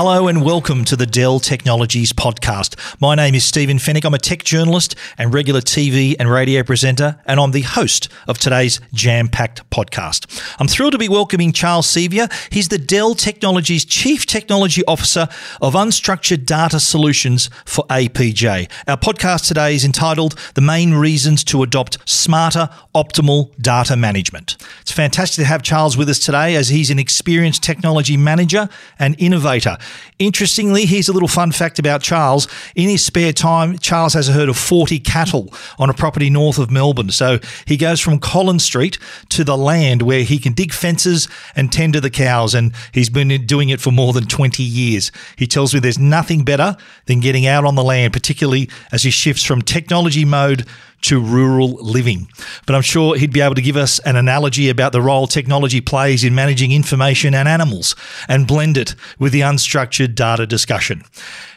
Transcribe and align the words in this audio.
Hello 0.00 0.28
and 0.28 0.44
welcome 0.44 0.84
to 0.84 0.94
the 0.94 1.06
Dell 1.06 1.40
Technologies 1.40 2.12
podcast. 2.12 2.76
My 3.00 3.16
name 3.16 3.34
is 3.34 3.44
Stephen 3.44 3.78
Fenech. 3.78 4.04
I'm 4.04 4.14
a 4.14 4.18
tech 4.18 4.44
journalist 4.44 4.94
and 5.18 5.34
regular 5.34 5.60
TV 5.60 6.14
and 6.20 6.30
radio 6.30 6.62
presenter, 6.62 7.18
and 7.26 7.40
I'm 7.40 7.50
the 7.50 7.62
host 7.62 8.08
of 8.28 8.38
today's 8.38 8.80
jam 8.94 9.26
packed 9.26 9.68
podcast. 9.70 10.40
I'm 10.60 10.68
thrilled 10.68 10.92
to 10.92 10.98
be 10.98 11.08
welcoming 11.08 11.50
Charles 11.50 11.88
Sevior. 11.88 12.28
He's 12.48 12.68
the 12.68 12.78
Dell 12.78 13.16
Technologies 13.16 13.84
Chief 13.84 14.24
Technology 14.24 14.84
Officer 14.86 15.26
of 15.60 15.74
Unstructured 15.74 16.46
Data 16.46 16.78
Solutions 16.78 17.50
for 17.64 17.84
APJ. 17.88 18.70
Our 18.86 18.98
podcast 18.98 19.48
today 19.48 19.74
is 19.74 19.84
entitled 19.84 20.38
The 20.54 20.60
Main 20.60 20.94
Reasons 20.94 21.42
to 21.42 21.64
Adopt 21.64 21.98
Smarter 22.08 22.70
Optimal 22.94 23.50
Data 23.60 23.96
Management. 23.96 24.58
It's 24.80 24.92
fantastic 24.92 25.42
to 25.42 25.48
have 25.48 25.64
Charles 25.64 25.96
with 25.96 26.08
us 26.08 26.20
today 26.20 26.54
as 26.54 26.68
he's 26.68 26.90
an 26.90 27.00
experienced 27.00 27.64
technology 27.64 28.16
manager 28.16 28.68
and 29.00 29.16
innovator. 29.18 29.76
Interestingly, 30.18 30.84
here's 30.84 31.08
a 31.08 31.12
little 31.12 31.28
fun 31.28 31.52
fact 31.52 31.78
about 31.78 32.02
Charles. 32.02 32.48
In 32.74 32.88
his 32.88 33.04
spare 33.04 33.32
time, 33.32 33.78
Charles 33.78 34.14
has 34.14 34.28
a 34.28 34.32
herd 34.32 34.48
of 34.48 34.56
40 34.56 34.98
cattle 34.98 35.52
on 35.78 35.90
a 35.90 35.94
property 35.94 36.28
north 36.28 36.58
of 36.58 36.70
Melbourne. 36.70 37.10
So 37.10 37.38
he 37.66 37.76
goes 37.76 38.00
from 38.00 38.18
Collins 38.18 38.64
Street 38.64 38.98
to 39.28 39.44
the 39.44 39.56
land 39.56 40.02
where 40.02 40.24
he 40.24 40.38
can 40.38 40.54
dig 40.54 40.72
fences 40.72 41.28
and 41.54 41.70
tend 41.70 41.92
to 41.92 42.00
the 42.00 42.10
cows. 42.10 42.54
And 42.54 42.72
he's 42.92 43.10
been 43.10 43.28
doing 43.46 43.68
it 43.68 43.80
for 43.80 43.92
more 43.92 44.12
than 44.12 44.26
20 44.26 44.62
years. 44.62 45.12
He 45.36 45.46
tells 45.46 45.72
me 45.72 45.78
there's 45.78 46.00
nothing 46.00 46.44
better 46.44 46.76
than 47.06 47.20
getting 47.20 47.46
out 47.46 47.64
on 47.64 47.76
the 47.76 47.84
land, 47.84 48.12
particularly 48.12 48.68
as 48.90 49.04
he 49.04 49.10
shifts 49.10 49.44
from 49.44 49.62
technology 49.62 50.24
mode 50.24 50.66
to 51.02 51.20
rural 51.20 51.74
living. 51.74 52.28
But 52.66 52.74
I'm 52.74 52.82
sure 52.82 53.16
he'd 53.16 53.32
be 53.32 53.40
able 53.40 53.54
to 53.54 53.62
give 53.62 53.76
us 53.76 53.98
an 54.00 54.16
analogy 54.16 54.68
about 54.68 54.92
the 54.92 55.02
role 55.02 55.26
technology 55.26 55.80
plays 55.80 56.24
in 56.24 56.34
managing 56.34 56.72
information 56.72 57.34
and 57.34 57.48
animals 57.48 57.94
and 58.28 58.46
blend 58.46 58.76
it 58.76 58.94
with 59.18 59.32
the 59.32 59.40
unstructured 59.40 60.14
data 60.14 60.46
discussion. 60.46 61.04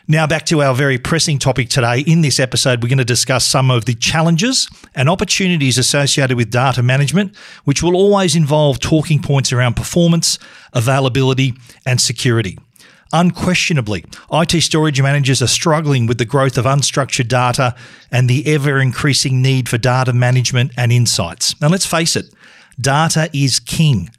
Now, 0.08 0.28
back 0.28 0.46
to 0.48 0.62
our 0.62 0.76
very 0.76 0.98
pressing 0.98 1.40
topic 1.40 1.70
today. 1.70 2.02
In 2.02 2.22
this 2.22 2.40
episode, 2.40 2.84
we're 2.84 2.90
going 2.90 2.98
to 2.98 3.06
discuss 3.06 3.48
some 3.48 3.72
of 3.72 3.86
the 3.86 3.94
challenges 3.94 4.70
and 4.94 5.10
opportunities 5.10 5.78
associated 5.78 6.36
with 6.36 6.50
data 6.50 6.84
management, 6.84 7.36
which 7.64 7.82
will 7.82 7.96
always 7.96 8.36
involve 8.36 8.80
talking 8.80 9.22
points 9.22 9.54
around 9.54 9.76
performance, 9.76 10.38
availability, 10.74 11.54
and 11.86 12.02
security. 12.02 12.58
Unquestionably, 13.14 14.06
IT 14.32 14.62
storage 14.62 15.02
managers 15.02 15.42
are 15.42 15.48
struggling 15.48 16.08
with 16.08 16.18
the 16.18 16.26
growth 16.26 16.58
of 16.58 16.66
unstructured 16.66 17.28
data 17.28 17.76
and 18.12 18.30
the 18.30 18.46
ever 18.48 18.80
increasing 18.80 19.42
need 19.42 19.68
for 19.68 19.78
data 19.78 20.14
management 20.14 20.72
and 20.78 20.92
insights. 20.92 21.60
Now, 21.60 21.68
let's 21.68 21.86
face 21.86 22.16
it, 22.16 22.34
data 22.80 23.30
is 23.34 23.60
king. 23.60 24.10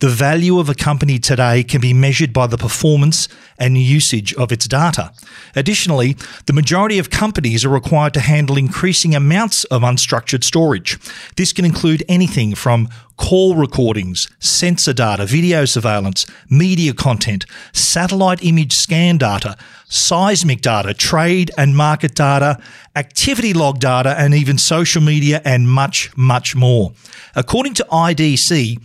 The 0.00 0.08
value 0.08 0.58
of 0.58 0.70
a 0.70 0.74
company 0.74 1.18
today 1.18 1.62
can 1.62 1.82
be 1.82 1.92
measured 1.92 2.32
by 2.32 2.46
the 2.46 2.56
performance 2.56 3.28
and 3.58 3.76
usage 3.76 4.32
of 4.32 4.50
its 4.50 4.66
data. 4.66 5.12
Additionally, 5.54 6.16
the 6.46 6.54
majority 6.54 6.98
of 6.98 7.10
companies 7.10 7.66
are 7.66 7.68
required 7.68 8.14
to 8.14 8.20
handle 8.20 8.56
increasing 8.56 9.14
amounts 9.14 9.64
of 9.64 9.82
unstructured 9.82 10.42
storage. 10.42 10.98
This 11.36 11.52
can 11.52 11.66
include 11.66 12.02
anything 12.08 12.54
from 12.54 12.88
call 13.18 13.56
recordings, 13.56 14.30
sensor 14.38 14.94
data, 14.94 15.26
video 15.26 15.66
surveillance, 15.66 16.24
media 16.48 16.94
content, 16.94 17.44
satellite 17.74 18.42
image 18.42 18.72
scan 18.72 19.18
data, 19.18 19.54
seismic 19.86 20.62
data, 20.62 20.94
trade 20.94 21.50
and 21.58 21.76
market 21.76 22.14
data, 22.14 22.58
activity 22.96 23.52
log 23.52 23.78
data, 23.78 24.18
and 24.18 24.32
even 24.32 24.56
social 24.56 25.02
media 25.02 25.42
and 25.44 25.68
much, 25.68 26.16
much 26.16 26.56
more. 26.56 26.92
According 27.36 27.74
to 27.74 27.86
IDC, 27.92 28.80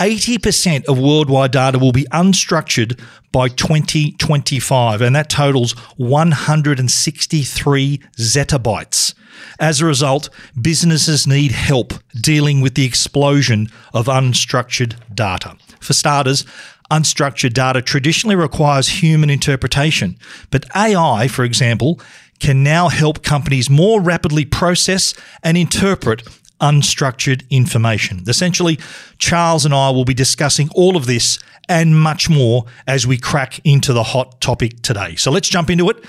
80% 0.00 0.86
of 0.86 0.98
worldwide 0.98 1.52
data 1.52 1.78
will 1.78 1.92
be 1.92 2.06
unstructured 2.10 2.98
by 3.32 3.48
2025, 3.48 5.02
and 5.02 5.14
that 5.14 5.28
totals 5.28 5.72
163 5.98 8.00
zettabytes. 8.16 9.14
As 9.58 9.80
a 9.80 9.86
result, 9.86 10.30
businesses 10.60 11.26
need 11.26 11.52
help 11.52 11.92
dealing 12.18 12.62
with 12.62 12.74
the 12.74 12.86
explosion 12.86 13.68
of 13.92 14.06
unstructured 14.06 14.96
data. 15.14 15.56
For 15.80 15.92
starters, 15.92 16.46
unstructured 16.90 17.52
data 17.52 17.82
traditionally 17.82 18.36
requires 18.36 18.88
human 18.88 19.28
interpretation, 19.28 20.16
but 20.50 20.64
AI, 20.74 21.28
for 21.28 21.44
example, 21.44 22.00
can 22.40 22.62
now 22.62 22.88
help 22.88 23.22
companies 23.22 23.68
more 23.68 24.00
rapidly 24.00 24.46
process 24.46 25.12
and 25.42 25.58
interpret 25.58 26.26
unstructured 26.60 27.48
information. 27.50 28.22
Essentially, 28.26 28.78
Charles 29.18 29.64
and 29.64 29.74
I 29.74 29.90
will 29.90 30.04
be 30.04 30.14
discussing 30.14 30.68
all 30.74 30.96
of 30.96 31.06
this 31.06 31.38
and 31.68 31.98
much 32.00 32.28
more 32.28 32.64
as 32.86 33.06
we 33.06 33.16
crack 33.16 33.60
into 33.64 33.92
the 33.92 34.02
hot 34.02 34.40
topic 34.40 34.82
today. 34.82 35.14
So 35.16 35.30
let's 35.30 35.48
jump 35.48 35.70
into 35.70 35.88
it. 35.88 36.04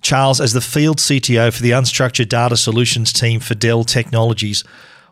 Charles, 0.00 0.40
as 0.40 0.52
the 0.52 0.60
field 0.60 0.98
CTO 0.98 1.52
for 1.54 1.62
the 1.62 1.70
Unstructured 1.70 2.28
Data 2.28 2.56
Solutions 2.56 3.12
team 3.12 3.38
for 3.38 3.54
Dell 3.54 3.84
Technologies, 3.84 4.64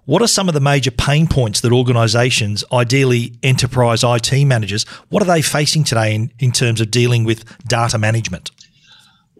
what 0.04 0.22
are 0.22 0.26
some 0.26 0.48
of 0.48 0.54
the 0.54 0.60
major 0.60 0.90
pain 0.90 1.28
points 1.28 1.60
that 1.60 1.72
organizations, 1.72 2.64
ideally 2.72 3.34
enterprise 3.42 4.02
IT 4.02 4.44
managers, 4.44 4.84
what 5.08 5.22
are 5.22 5.26
they 5.26 5.42
facing 5.42 5.84
today 5.84 6.14
in, 6.14 6.32
in 6.40 6.50
terms 6.50 6.80
of 6.80 6.90
dealing 6.90 7.22
with 7.22 7.44
data 7.68 7.98
management? 7.98 8.50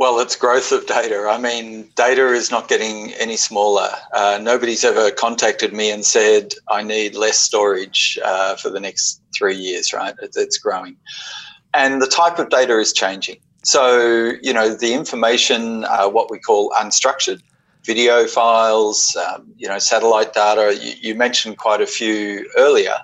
Well, 0.01 0.19
it's 0.19 0.35
growth 0.35 0.73
of 0.73 0.87
data. 0.87 1.29
I 1.29 1.37
mean, 1.37 1.91
data 1.95 2.29
is 2.29 2.51
not 2.51 2.69
getting 2.69 3.13
any 3.21 3.37
smaller. 3.37 3.91
Uh, 4.15 4.39
nobody's 4.41 4.83
ever 4.83 5.11
contacted 5.11 5.75
me 5.75 5.91
and 5.91 6.07
said, 6.07 6.55
I 6.71 6.83
need 6.83 7.15
less 7.15 7.39
storage 7.39 8.19
uh, 8.25 8.57
for 8.57 8.71
the 8.71 8.81
next 8.81 9.21
three 9.37 9.57
years, 9.57 9.93
right? 9.93 10.15
It's, 10.23 10.57
growing. 10.57 10.97
And 11.75 12.01
the 12.01 12.07
type 12.07 12.39
of 12.39 12.49
data 12.49 12.79
is 12.79 12.95
changing. 12.95 13.41
So, 13.63 14.33
you 14.41 14.55
know, 14.55 14.75
the 14.75 14.95
information, 14.95 15.85
uh, 15.85 16.09
what 16.09 16.31
we 16.31 16.39
call 16.39 16.71
unstructured, 16.81 17.43
video 17.85 18.27
files, 18.27 19.15
um, 19.17 19.53
you 19.59 19.69
know, 19.69 19.79
satellite 19.79 20.33
data, 20.33 20.79
you, 20.81 20.95
you 20.99 21.15
mentioned 21.15 21.59
quite 21.59 21.83
a 21.83 21.87
few 21.87 22.49
earlier. 22.57 22.95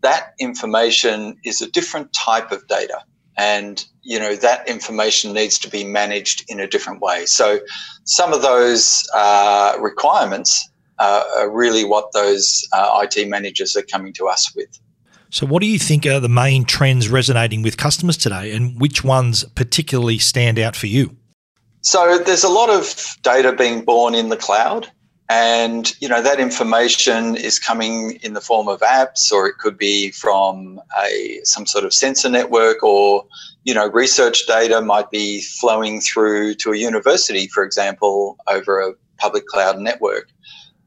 That 0.00 0.34
information 0.40 1.36
is 1.44 1.62
a 1.62 1.70
different 1.70 2.12
type 2.12 2.50
of 2.50 2.66
data 2.66 3.04
and 3.40 3.86
you 4.02 4.18
know 4.18 4.36
that 4.36 4.68
information 4.68 5.32
needs 5.32 5.58
to 5.58 5.70
be 5.70 5.82
managed 5.82 6.44
in 6.48 6.60
a 6.60 6.66
different 6.66 7.00
way. 7.00 7.24
So 7.24 7.60
some 8.04 8.34
of 8.34 8.42
those 8.42 9.08
uh, 9.14 9.76
requirements 9.80 10.68
uh, 10.98 11.24
are 11.38 11.50
really 11.50 11.84
what 11.84 12.12
those 12.12 12.68
uh, 12.74 13.00
IT 13.02 13.28
managers 13.28 13.74
are 13.74 13.82
coming 13.82 14.12
to 14.12 14.28
us 14.28 14.54
with. 14.54 14.78
So, 15.30 15.46
what 15.46 15.60
do 15.60 15.66
you 15.66 15.78
think 15.78 16.06
are 16.06 16.20
the 16.20 16.28
main 16.28 16.64
trends 16.64 17.08
resonating 17.08 17.62
with 17.62 17.76
customers 17.76 18.16
today, 18.16 18.52
and 18.52 18.78
which 18.80 19.02
ones 19.04 19.44
particularly 19.54 20.18
stand 20.18 20.58
out 20.58 20.76
for 20.76 20.88
you? 20.88 21.16
So, 21.82 22.18
there's 22.18 22.44
a 22.44 22.48
lot 22.48 22.68
of 22.68 23.16
data 23.22 23.52
being 23.52 23.84
born 23.84 24.14
in 24.14 24.28
the 24.28 24.36
cloud 24.36 24.90
and 25.30 25.94
you 26.00 26.08
know 26.08 26.20
that 26.20 26.40
information 26.40 27.36
is 27.36 27.60
coming 27.60 28.18
in 28.20 28.32
the 28.34 28.40
form 28.40 28.66
of 28.66 28.80
apps 28.80 29.30
or 29.30 29.46
it 29.46 29.58
could 29.58 29.78
be 29.78 30.10
from 30.10 30.80
a 31.00 31.40
some 31.44 31.66
sort 31.66 31.84
of 31.84 31.94
sensor 31.94 32.28
network 32.28 32.82
or 32.82 33.24
you 33.62 33.72
know 33.72 33.88
research 33.90 34.44
data 34.48 34.82
might 34.82 35.08
be 35.12 35.40
flowing 35.40 36.00
through 36.00 36.52
to 36.54 36.72
a 36.72 36.76
university 36.76 37.46
for 37.46 37.62
example 37.62 38.36
over 38.48 38.80
a 38.80 38.92
public 39.18 39.46
cloud 39.46 39.78
network. 39.78 40.28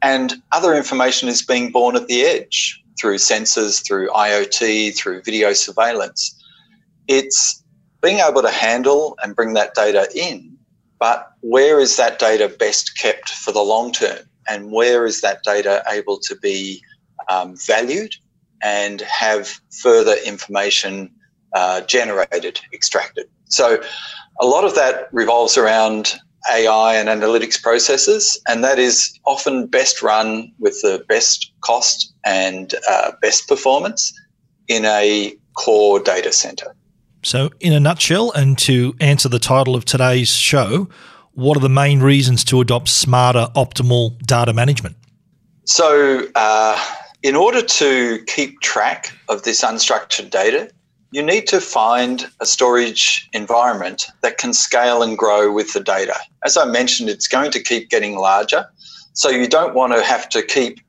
And 0.01 0.33
other 0.51 0.75
information 0.75 1.29
is 1.29 1.41
being 1.41 1.71
born 1.71 1.95
at 1.95 2.07
the 2.07 2.23
edge 2.23 2.83
through 2.99 3.15
sensors 3.15 3.85
through 3.85 4.09
IoT 4.09 4.97
through 4.97 5.21
video 5.21 5.53
surveillance. 5.53 6.35
It's 7.07 7.63
being 8.01 8.19
able 8.19 8.41
to 8.41 8.51
handle 8.51 9.17
and 9.23 9.37
bring 9.37 9.53
that 9.53 9.73
data 9.73 10.09
in 10.13 10.57
but 10.99 11.33
where 11.41 11.79
is 11.79 11.97
that 11.97 12.19
data 12.19 12.47
best 12.47 12.97
kept 12.97 13.29
for 13.29 13.51
the 13.51 13.61
long 13.61 13.91
term 13.91 14.19
and 14.47 14.71
where 14.71 15.05
is 15.05 15.21
that 15.21 15.43
data 15.43 15.83
able 15.89 16.19
to 16.19 16.35
be 16.35 16.81
um, 17.29 17.55
valued 17.55 18.15
and 18.61 19.01
have 19.01 19.59
further 19.71 20.15
information 20.25 21.11
uh, 21.53 21.81
generated, 21.81 22.59
extracted. 22.73 23.27
So 23.45 23.81
a 24.39 24.45
lot 24.45 24.63
of 24.63 24.75
that 24.75 25.09
revolves 25.11 25.57
around 25.57 26.15
AI 26.51 26.95
and 26.95 27.07
analytics 27.07 27.61
processes, 27.61 28.39
and 28.47 28.63
that 28.63 28.79
is 28.79 29.17
often 29.25 29.67
best 29.67 30.01
run 30.01 30.51
with 30.59 30.81
the 30.81 31.05
best 31.07 31.51
cost 31.61 32.13
and 32.25 32.73
uh, 32.89 33.11
best 33.21 33.47
performance 33.47 34.13
in 34.67 34.85
a 34.85 35.35
core 35.55 35.99
data 35.99 36.31
center. 36.31 36.75
So, 37.23 37.51
in 37.61 37.71
a 37.71 37.79
nutshell, 37.79 38.31
and 38.31 38.57
to 38.59 38.95
answer 38.99 39.29
the 39.29 39.39
title 39.39 39.75
of 39.75 39.85
today's 39.85 40.29
show, 40.29 40.89
what 41.33 41.57
are 41.57 41.61
the 41.61 41.69
main 41.69 41.99
reasons 41.99 42.43
to 42.45 42.61
adopt 42.61 42.89
smarter, 42.89 43.47
optimal 43.55 44.17
data 44.25 44.53
management? 44.53 44.95
So, 45.65 46.27
uh, 46.35 46.79
in 47.23 47.35
order 47.35 47.61
to 47.61 48.23
keep 48.25 48.59
track 48.61 49.11
of 49.29 49.43
this 49.43 49.63
unstructured 49.63 50.29
data, 50.29 50.69
you 51.11 51.23
need 51.23 51.47
to 51.47 51.61
find 51.61 52.27
a 52.41 52.45
storage 52.45 53.29
environment 53.33 54.07
that 54.21 54.37
can 54.37 54.53
scale 54.53 55.01
and 55.01 55.17
grow 55.17 55.51
with 55.51 55.73
the 55.73 55.79
data. 55.79 56.15
As 56.43 56.57
I 56.57 56.65
mentioned, 56.65 57.09
it's 57.09 57.27
going 57.27 57.51
to 57.51 57.61
keep 57.61 57.89
getting 57.89 58.17
larger. 58.17 58.65
So, 59.13 59.29
you 59.29 59.47
don't 59.47 59.73
want 59.73 59.93
to 59.93 60.03
have 60.03 60.27
to 60.29 60.41
keep 60.41 60.79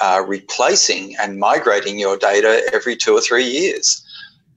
uh, 0.00 0.22
replacing 0.26 1.16
and 1.16 1.38
migrating 1.38 1.98
your 1.98 2.16
data 2.16 2.62
every 2.72 2.96
two 2.96 3.14
or 3.14 3.20
three 3.20 3.44
years. 3.44 4.04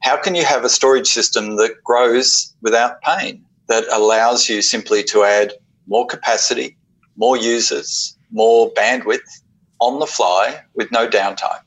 how 0.03 0.17
can 0.17 0.33
you 0.33 0.43
have 0.43 0.63
a 0.65 0.69
storage 0.69 1.07
system 1.07 1.57
that 1.57 1.83
grows 1.83 2.51
without 2.61 3.01
pain, 3.03 3.45
that 3.71 3.87
allows 3.89 4.49
you 4.49 4.61
simply 4.61 5.01
to 5.01 5.23
add 5.23 5.53
more 5.87 6.05
capacity, 6.05 6.75
more 7.15 7.37
users, 7.37 8.17
more 8.29 8.69
bandwidth 8.73 9.41
on 9.79 9.99
the 9.99 10.05
fly 10.05 10.61
with 10.75 10.91
no 10.91 11.07
downtime? 11.07 11.61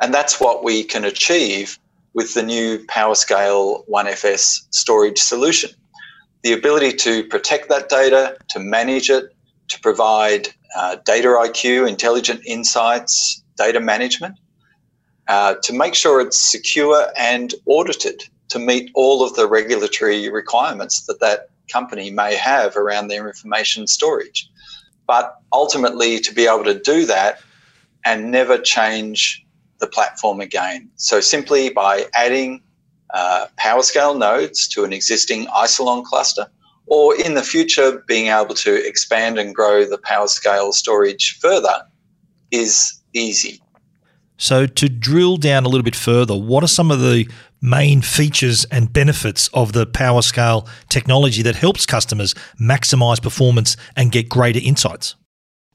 And 0.00 0.12
that's 0.12 0.40
what 0.40 0.64
we 0.64 0.82
can 0.82 1.04
achieve 1.04 1.78
with 2.12 2.34
the 2.34 2.42
new 2.42 2.84
PowerScale 2.86 3.88
OneFS 3.88 4.66
storage 4.70 5.18
solution. 5.18 5.70
The 6.42 6.52
ability 6.52 6.92
to 7.06 7.22
protect 7.28 7.68
that 7.68 7.88
data, 7.88 8.36
to 8.50 8.58
manage 8.58 9.08
it, 9.08 9.32
to 9.68 9.78
provide 9.78 10.48
uh, 10.76 10.96
data 11.04 11.28
IQ, 11.28 11.88
intelligent 11.88 12.40
insights, 12.44 13.44
data 13.56 13.78
management, 13.78 14.34
uh, 15.28 15.54
to 15.62 15.72
make 15.72 15.94
sure 15.94 16.20
it's 16.20 16.38
secure 16.38 17.06
and 17.16 17.54
audited 17.66 18.24
to 18.54 18.60
meet 18.60 18.88
all 18.94 19.24
of 19.24 19.34
the 19.34 19.48
regulatory 19.48 20.30
requirements 20.30 21.06
that 21.06 21.18
that 21.18 21.48
company 21.68 22.12
may 22.12 22.36
have 22.36 22.76
around 22.76 23.08
their 23.08 23.26
information 23.26 23.88
storage. 23.88 24.48
But 25.08 25.34
ultimately, 25.52 26.20
to 26.20 26.32
be 26.32 26.46
able 26.46 26.62
to 26.62 26.78
do 26.78 27.04
that 27.06 27.40
and 28.04 28.30
never 28.30 28.56
change 28.56 29.44
the 29.80 29.88
platform 29.88 30.40
again. 30.40 30.88
So, 30.94 31.20
simply 31.20 31.70
by 31.70 32.06
adding 32.14 32.62
uh, 33.12 33.46
PowerScale 33.60 34.16
nodes 34.16 34.68
to 34.68 34.84
an 34.84 34.92
existing 34.92 35.46
Isilon 35.46 36.04
cluster, 36.04 36.46
or 36.86 37.20
in 37.20 37.34
the 37.34 37.42
future, 37.42 38.04
being 38.06 38.28
able 38.28 38.54
to 38.54 38.86
expand 38.86 39.36
and 39.36 39.52
grow 39.52 39.84
the 39.84 39.98
PowerScale 39.98 40.72
storage 40.72 41.40
further 41.40 41.82
is 42.52 43.02
easy. 43.14 43.60
So, 44.36 44.66
to 44.66 44.88
drill 44.88 45.38
down 45.38 45.64
a 45.64 45.68
little 45.68 45.84
bit 45.84 45.96
further, 45.96 46.36
what 46.36 46.62
are 46.62 46.68
some 46.68 46.90
of 46.90 47.00
the 47.00 47.28
main 47.60 48.02
features 48.02 48.64
and 48.66 48.92
benefits 48.92 49.48
of 49.54 49.72
the 49.72 49.86
PowerScale 49.86 50.68
technology 50.88 51.42
that 51.42 51.56
helps 51.56 51.86
customers 51.86 52.34
maximize 52.60 53.22
performance 53.22 53.76
and 53.96 54.12
get 54.12 54.28
greater 54.28 54.60
insights? 54.62 55.16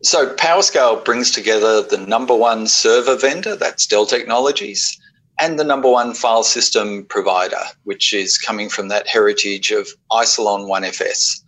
So, 0.01 0.33
PowerScale 0.35 1.03
brings 1.03 1.29
together 1.29 1.81
the 1.81 1.97
number 1.97 2.33
one 2.33 2.67
server 2.67 3.17
vendor, 3.17 3.57
that's 3.57 3.85
Dell 3.85 4.05
Technologies, 4.05 4.97
and 5.41 5.59
the 5.59 5.65
number 5.65 5.89
one 5.89 6.13
file 6.13 6.43
system 6.43 7.05
provider, 7.05 7.61
which 7.83 8.13
is 8.13 8.37
coming 8.37 8.69
from 8.69 8.87
that 8.87 9.07
heritage 9.07 9.71
of 9.71 9.89
Isilon 10.09 10.69
OneFS. 10.69 11.41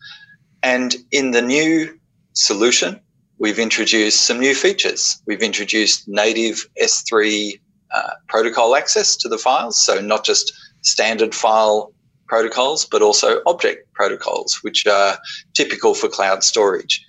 And 0.63 0.95
in 1.11 1.31
the 1.31 1.41
new 1.41 1.97
solution, 2.33 2.99
we've 3.39 3.57
introduced 3.57 4.25
some 4.25 4.39
new 4.39 4.53
features. 4.53 5.21
We've 5.27 5.41
introduced 5.41 6.09
native 6.09 6.67
S3 6.81 7.59
uh, 7.93 8.11
protocol 8.27 8.75
access 8.75 9.15
to 9.17 9.29
the 9.29 9.37
files, 9.37 9.83
so 9.83 9.99
not 9.99 10.25
just 10.25 10.51
standard 10.81 11.35
file 11.35 11.93
protocols, 12.27 12.85
but 12.85 13.01
also 13.01 13.41
object 13.45 13.91
protocols, 13.93 14.59
which 14.61 14.87
are 14.87 15.17
typical 15.53 15.93
for 15.93 16.07
cloud 16.07 16.43
storage. 16.43 17.05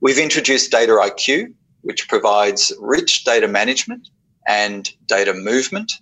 We've 0.00 0.18
introduced 0.18 0.70
Data 0.70 0.92
IQ, 0.92 1.52
which 1.82 2.08
provides 2.08 2.72
rich 2.80 3.24
data 3.24 3.48
management 3.48 4.08
and 4.46 4.90
data 5.06 5.32
movement. 5.32 5.92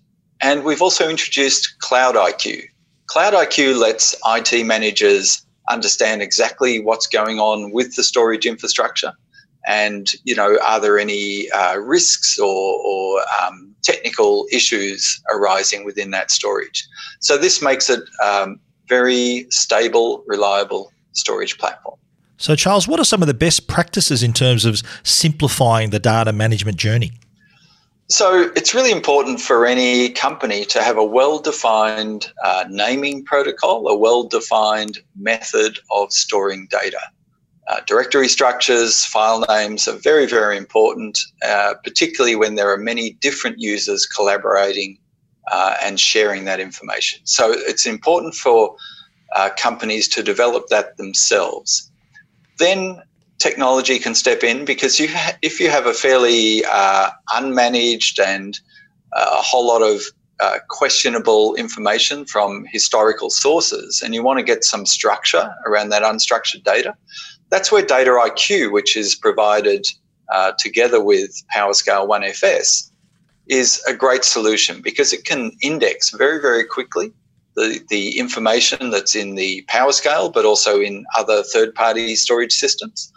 And 0.40 0.64
we've 0.64 0.82
also 0.82 1.08
introduced 1.08 1.78
Cloud 1.78 2.16
IQ. 2.16 2.64
Cloud 3.06 3.34
IQ 3.34 3.78
lets 3.78 4.14
IT 4.26 4.66
managers 4.66 5.46
understand 5.70 6.20
exactly 6.20 6.82
what's 6.82 7.06
going 7.06 7.38
on 7.38 7.70
with 7.72 7.94
the 7.96 8.02
storage 8.02 8.44
infrastructure 8.44 9.12
and 9.66 10.12
you 10.24 10.34
know 10.34 10.58
are 10.66 10.80
there 10.80 10.98
any 10.98 11.50
uh, 11.50 11.76
risks 11.76 12.38
or, 12.38 12.80
or 12.84 13.20
um, 13.42 13.73
technical 13.84 14.46
issues 14.50 15.22
arising 15.32 15.84
within 15.84 16.10
that 16.10 16.30
storage. 16.30 16.86
So 17.20 17.36
this 17.36 17.62
makes 17.62 17.88
it 17.88 18.02
um, 18.22 18.58
very 18.88 19.46
stable 19.50 20.24
reliable 20.26 20.92
storage 21.12 21.58
platform. 21.58 21.98
So 22.36 22.56
charles 22.56 22.88
what 22.88 22.98
are 22.98 23.04
some 23.04 23.22
of 23.22 23.28
the 23.28 23.34
best 23.34 23.68
practices 23.68 24.22
in 24.22 24.32
terms 24.32 24.64
of 24.64 24.82
simplifying 25.04 25.90
the 25.90 26.00
data 26.00 26.32
management 26.32 26.76
journey? 26.76 27.12
So 28.10 28.52
it's 28.54 28.74
really 28.74 28.90
important 28.90 29.40
for 29.40 29.64
any 29.64 30.10
company 30.10 30.66
to 30.66 30.82
have 30.82 30.98
a 30.98 31.04
well-defined 31.04 32.30
uh, 32.44 32.64
naming 32.68 33.24
protocol 33.24 33.88
a 33.88 33.96
well-defined 33.96 34.98
method 35.16 35.78
of 35.90 36.12
storing 36.12 36.66
data 36.70 37.00
uh, 37.68 37.80
directory 37.86 38.28
structures, 38.28 39.04
file 39.04 39.44
names 39.48 39.88
are 39.88 39.96
very, 39.96 40.26
very 40.26 40.56
important, 40.56 41.18
uh, 41.42 41.74
particularly 41.82 42.36
when 42.36 42.54
there 42.56 42.70
are 42.70 42.76
many 42.76 43.12
different 43.20 43.58
users 43.58 44.06
collaborating 44.06 44.98
uh, 45.50 45.76
and 45.82 45.98
sharing 45.98 46.44
that 46.44 46.60
information. 46.60 47.20
So 47.24 47.52
it's 47.52 47.86
important 47.86 48.34
for 48.34 48.76
uh, 49.34 49.50
companies 49.56 50.08
to 50.08 50.22
develop 50.22 50.66
that 50.68 50.96
themselves. 50.96 51.90
Then 52.58 53.02
technology 53.38 53.98
can 53.98 54.14
step 54.14 54.44
in 54.44 54.64
because 54.64 55.00
you 55.00 55.08
ha- 55.08 55.36
if 55.42 55.58
you 55.58 55.70
have 55.70 55.86
a 55.86 55.94
fairly 55.94 56.64
uh, 56.70 57.10
unmanaged 57.30 58.24
and 58.24 58.58
a 59.12 59.42
whole 59.42 59.66
lot 59.66 59.82
of 59.82 60.02
uh, 60.40 60.58
questionable 60.68 61.54
information 61.54 62.24
from 62.24 62.64
historical 62.70 63.30
sources, 63.30 64.02
and 64.04 64.14
you 64.14 64.22
want 64.22 64.38
to 64.38 64.44
get 64.44 64.64
some 64.64 64.86
structure 64.86 65.54
around 65.66 65.90
that 65.90 66.02
unstructured 66.02 66.64
data, 66.64 66.94
that's 67.50 67.70
where 67.70 67.82
Data 67.82 68.10
IQ, 68.10 68.72
which 68.72 68.96
is 68.96 69.14
provided 69.14 69.86
uh, 70.32 70.52
together 70.58 71.02
with 71.02 71.30
PowerScale 71.54 72.08
OneFS, 72.08 72.90
is 73.46 73.82
a 73.86 73.94
great 73.94 74.24
solution 74.24 74.80
because 74.82 75.12
it 75.12 75.24
can 75.24 75.52
index 75.62 76.10
very, 76.10 76.40
very 76.40 76.64
quickly 76.64 77.12
the, 77.56 77.80
the 77.88 78.18
information 78.18 78.90
that's 78.90 79.14
in 79.14 79.34
the 79.34 79.64
PowerScale, 79.70 80.32
but 80.32 80.44
also 80.44 80.80
in 80.80 81.04
other 81.16 81.42
third 81.42 81.74
party 81.74 82.16
storage 82.16 82.52
systems. 82.52 83.12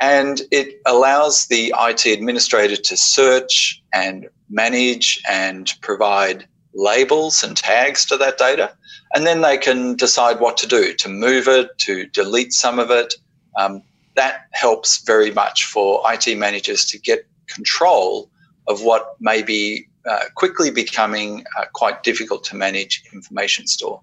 And 0.00 0.42
it 0.50 0.80
allows 0.86 1.46
the 1.46 1.74
IT 1.78 2.06
administrator 2.06 2.76
to 2.76 2.96
search 2.96 3.82
and 3.92 4.28
manage 4.48 5.22
and 5.28 5.72
provide 5.82 6.46
labels 6.72 7.42
and 7.42 7.56
tags 7.56 8.06
to 8.06 8.16
that 8.16 8.38
data. 8.38 8.72
And 9.14 9.26
then 9.26 9.40
they 9.42 9.58
can 9.58 9.96
decide 9.96 10.40
what 10.40 10.56
to 10.58 10.66
do 10.66 10.94
to 10.94 11.08
move 11.08 11.48
it, 11.48 11.76
to 11.78 12.06
delete 12.06 12.52
some 12.52 12.78
of 12.78 12.90
it, 12.90 13.14
um, 13.58 13.82
that 14.14 14.46
helps 14.52 15.02
very 15.04 15.30
much 15.30 15.66
for 15.66 16.02
IT 16.12 16.36
managers 16.36 16.84
to 16.86 16.98
get 16.98 17.26
control 17.46 18.30
of 18.68 18.82
what 18.82 19.16
may 19.20 19.42
be 19.42 19.86
uh, 20.08 20.24
quickly 20.34 20.70
becoming 20.70 21.44
uh, 21.58 21.64
quite 21.72 22.02
difficult 22.02 22.44
to 22.44 22.56
manage 22.56 23.02
information 23.12 23.66
store. 23.66 24.00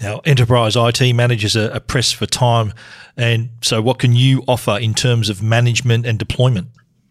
Now, 0.00 0.20
enterprise 0.24 0.76
IT 0.76 1.12
managers 1.14 1.56
are, 1.56 1.80
pressed 1.80 2.16
for 2.16 2.26
time. 2.26 2.72
And 3.16 3.50
so, 3.62 3.82
what 3.82 3.98
can 3.98 4.14
you 4.14 4.44
offer 4.46 4.78
in 4.78 4.94
terms 4.94 5.28
of 5.28 5.42
management 5.42 6.06
and 6.06 6.18
deployment? 6.18 6.68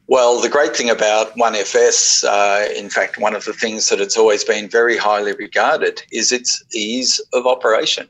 Well, 0.10 0.40
the 0.40 0.48
great 0.48 0.74
thing 0.74 0.90
about 0.90 1.36
OneFS, 1.36 2.24
uh, 2.24 2.72
in 2.74 2.90
fact, 2.90 3.18
one 3.18 3.36
of 3.36 3.44
the 3.44 3.52
things 3.52 3.90
that 3.90 4.00
it's 4.00 4.16
always 4.16 4.46
been 4.46 4.70
very 4.70 4.96
highly 4.96 5.34
regarded 5.34 6.02
is 6.14 6.32
its 6.32 6.64
ease 6.74 7.20
of 7.34 7.46
operation. 7.46 8.08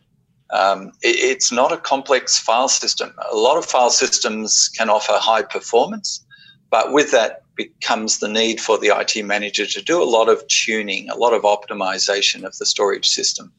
Um, 0.52 0.92
it, 1.02 1.16
it's 1.16 1.52
not 1.52 1.72
a 1.72 1.78
complex 1.78 2.38
file 2.38 2.68
system. 2.68 3.14
A 3.32 3.36
lot 3.36 3.58
of 3.58 3.66
file 3.66 3.90
systems 3.90 4.70
can 4.78 4.92
offer 4.92 5.14
high 5.14 5.42
performance, 5.42 6.24
but 6.70 6.94
with 6.94 7.10
that 7.12 7.42
becomes 7.56 8.20
the 8.20 8.28
need 8.28 8.62
for 8.62 8.78
the 8.78 8.90
IT 8.96 9.26
manager 9.26 9.66
to 9.66 9.82
do 9.82 10.02
a 10.02 10.06
lot 10.06 10.30
of 10.30 10.48
tuning, 10.48 11.10
a 11.10 11.16
lot 11.16 11.34
of 11.34 11.42
optimization 11.42 12.44
of 12.44 12.56
the 12.58 12.66
storage 12.68 13.08
system. 13.08 13.52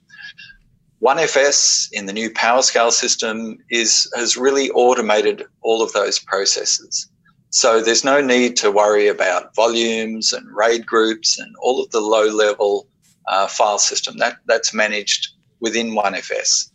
OneFS 1.02 1.88
in 1.92 2.06
the 2.06 2.12
new 2.12 2.28
PowerScale 2.28 2.90
system 2.90 3.58
is 3.70 4.10
has 4.16 4.36
really 4.36 4.70
automated 4.70 5.44
all 5.62 5.82
of 5.82 5.92
those 5.92 6.18
processes. 6.18 7.08
So 7.50 7.80
there's 7.80 8.04
no 8.04 8.20
need 8.20 8.56
to 8.58 8.70
worry 8.70 9.08
about 9.08 9.54
volumes 9.54 10.32
and 10.32 10.46
RAID 10.54 10.84
groups 10.84 11.38
and 11.38 11.54
all 11.62 11.82
of 11.82 11.90
the 11.90 12.00
low 12.00 12.24
level 12.24 12.86
uh, 13.26 13.46
file 13.46 13.78
system. 13.78 14.18
That, 14.18 14.38
that's 14.46 14.74
managed 14.74 15.28
within 15.60 15.92
OneFS. 15.92 16.70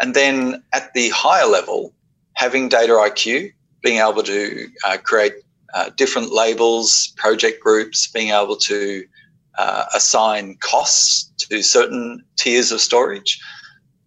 And 0.00 0.14
then 0.14 0.62
at 0.72 0.92
the 0.94 1.10
higher 1.10 1.46
level, 1.46 1.92
having 2.34 2.68
data 2.68 2.92
IQ, 2.92 3.52
being 3.82 4.00
able 4.00 4.22
to 4.24 4.66
uh, 4.84 4.96
create 5.02 5.34
uh, 5.74 5.90
different 5.96 6.32
labels, 6.32 7.12
project 7.16 7.62
groups, 7.62 8.06
being 8.08 8.30
able 8.30 8.56
to 8.56 9.04
uh, 9.58 9.84
assign 9.94 10.56
costs 10.60 11.30
to 11.48 11.62
certain 11.62 12.24
tiers 12.36 12.72
of 12.72 12.80
storage, 12.80 13.40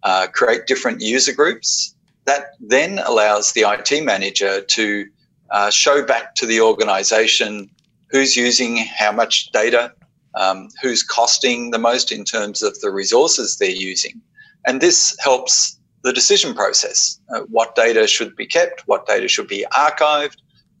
uh, 0.02 0.26
create 0.32 0.66
different 0.66 1.00
user 1.00 1.32
groups. 1.32 1.94
That 2.26 2.52
then 2.60 2.98
allows 3.00 3.52
the 3.52 3.62
IT 3.62 4.04
manager 4.04 4.60
to 4.62 5.06
uh, 5.50 5.70
show 5.70 6.04
back 6.04 6.34
to 6.36 6.46
the 6.46 6.60
organization 6.60 7.70
who's 8.10 8.36
using 8.36 8.78
how 8.78 9.12
much 9.12 9.50
data, 9.52 9.92
um, 10.34 10.68
who's 10.82 11.02
costing 11.02 11.70
the 11.70 11.78
most 11.78 12.12
in 12.12 12.24
terms 12.24 12.62
of 12.62 12.78
the 12.80 12.90
resources 12.90 13.56
they're 13.56 13.70
using. 13.70 14.20
And 14.66 14.80
this 14.80 15.16
helps 15.20 15.78
the 16.02 16.12
decision 16.12 16.54
process 16.54 17.20
uh, 17.34 17.40
what 17.50 17.74
data 17.74 18.06
should 18.06 18.34
be 18.36 18.46
kept, 18.46 18.82
what 18.86 19.06
data 19.06 19.28
should 19.28 19.48
be 19.48 19.66
archived, 19.72 20.36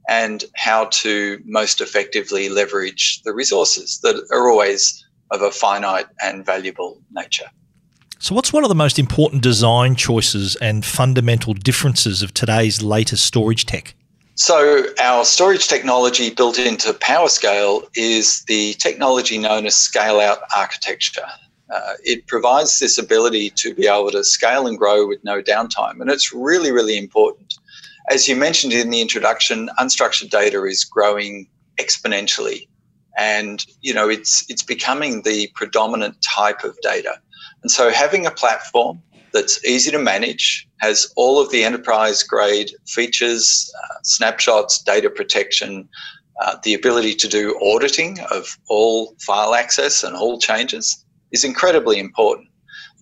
and 0.08 0.44
how 0.56 0.86
to 0.86 1.40
most 1.44 1.80
effectively 1.80 2.48
leverage 2.48 3.22
the 3.22 3.32
resources 3.32 4.00
that 4.02 4.16
are 4.32 4.48
always 4.48 5.06
of 5.30 5.42
a 5.42 5.50
finite 5.50 6.06
and 6.22 6.44
valuable 6.44 7.00
nature. 7.12 7.48
So, 8.22 8.34
what's 8.34 8.52
one 8.52 8.64
of 8.64 8.68
the 8.68 8.74
most 8.74 8.98
important 8.98 9.42
design 9.42 9.94
choices 9.94 10.54
and 10.56 10.84
fundamental 10.84 11.54
differences 11.54 12.22
of 12.22 12.34
today's 12.34 12.82
latest 12.82 13.24
storage 13.24 13.64
tech? 13.64 13.94
So, 14.34 14.84
our 15.00 15.24
storage 15.24 15.68
technology 15.68 16.28
built 16.28 16.58
into 16.58 16.92
PowerScale 16.92 17.88
is 17.94 18.44
the 18.44 18.74
technology 18.74 19.38
known 19.38 19.64
as 19.64 19.74
scale 19.74 20.20
out 20.20 20.40
architecture. 20.54 21.24
Uh, 21.74 21.94
it 22.04 22.26
provides 22.26 22.78
this 22.78 22.98
ability 22.98 23.48
to 23.56 23.74
be 23.74 23.86
able 23.86 24.10
to 24.10 24.22
scale 24.22 24.66
and 24.66 24.76
grow 24.76 25.06
with 25.06 25.24
no 25.24 25.40
downtime. 25.40 25.98
And 26.02 26.10
it's 26.10 26.30
really, 26.30 26.72
really 26.72 26.98
important. 26.98 27.54
As 28.10 28.28
you 28.28 28.36
mentioned 28.36 28.74
in 28.74 28.90
the 28.90 29.00
introduction, 29.00 29.70
unstructured 29.78 30.28
data 30.28 30.62
is 30.64 30.84
growing 30.84 31.48
exponentially. 31.78 32.68
And, 33.16 33.64
you 33.80 33.94
know, 33.94 34.10
it's, 34.10 34.44
it's 34.50 34.62
becoming 34.62 35.22
the 35.22 35.50
predominant 35.54 36.20
type 36.20 36.64
of 36.64 36.76
data. 36.82 37.18
And 37.62 37.70
so 37.70 37.90
having 37.90 38.26
a 38.26 38.30
platform 38.30 39.02
that's 39.32 39.64
easy 39.64 39.90
to 39.90 39.98
manage, 39.98 40.68
has 40.78 41.12
all 41.16 41.40
of 41.40 41.50
the 41.50 41.64
enterprise 41.64 42.22
grade 42.22 42.72
features, 42.86 43.72
uh, 43.84 43.94
snapshots, 44.02 44.82
data 44.82 45.10
protection, 45.10 45.88
uh, 46.40 46.56
the 46.64 46.74
ability 46.74 47.14
to 47.14 47.28
do 47.28 47.58
auditing 47.62 48.18
of 48.30 48.58
all 48.68 49.14
file 49.20 49.54
access 49.54 50.02
and 50.02 50.16
all 50.16 50.38
changes, 50.38 51.04
is 51.32 51.44
incredibly 51.44 51.98
important. 51.98 52.48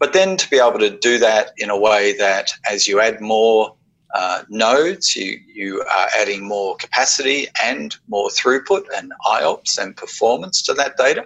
But 0.01 0.13
then 0.13 0.37
to 0.37 0.51
be 0.51 0.59
able 0.59 0.79
to 0.81 0.97
do 0.99 1.19
that 1.19 1.53
in 1.57 1.71
a 1.71 1.79
way 1.79 2.13
that 2.19 2.53
as 2.69 2.87
you 2.87 3.01
add 3.01 3.21
more 3.21 3.75
uh, 4.15 4.43
nodes, 4.49 5.15
you, 5.17 5.39
you 5.47 5.81
are 5.83 6.09
adding 6.17 6.47
more 6.47 6.77
capacity 6.77 7.49
and 7.63 7.97
more 8.09 8.29
throughput 8.29 8.85
and 8.97 9.13
IOPS 9.27 9.79
and 9.79 9.97
performance 9.97 10.63
to 10.63 10.75
that 10.75 10.97
data, 10.97 11.25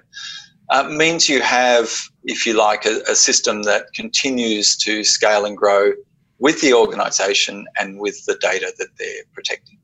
uh, 0.70 0.84
means 0.84 1.28
you 1.28 1.42
have, 1.42 1.90
if 2.24 2.46
you 2.46 2.54
like, 2.54 2.86
a, 2.86 3.00
a 3.08 3.14
system 3.14 3.62
that 3.64 3.86
continues 3.94 4.76
to 4.76 5.04
scale 5.04 5.44
and 5.44 5.56
grow 5.56 5.92
with 6.38 6.60
the 6.60 6.74
organization 6.74 7.66
and 7.78 8.00
with 8.00 8.24
the 8.26 8.34
data 8.36 8.72
that 8.78 8.88
they're 8.98 9.24
protecting. 9.32 9.78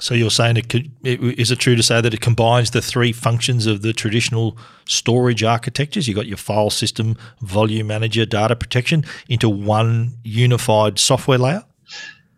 So 0.00 0.14
you're 0.14 0.30
saying 0.30 0.56
it 0.56 0.68
could, 0.68 0.90
is 1.04 1.50
it 1.50 1.58
true 1.58 1.76
to 1.76 1.82
say 1.82 2.00
that 2.00 2.14
it 2.14 2.22
combines 2.22 2.70
the 2.70 2.80
three 2.80 3.12
functions 3.12 3.66
of 3.66 3.82
the 3.82 3.92
traditional 3.92 4.56
storage 4.86 5.44
architectures? 5.44 6.08
You've 6.08 6.16
got 6.16 6.26
your 6.26 6.38
file 6.38 6.70
system, 6.70 7.16
volume 7.42 7.88
manager, 7.88 8.24
data 8.24 8.56
protection 8.56 9.04
into 9.28 9.48
one 9.48 10.14
unified 10.24 10.98
software 10.98 11.38
layer? 11.38 11.64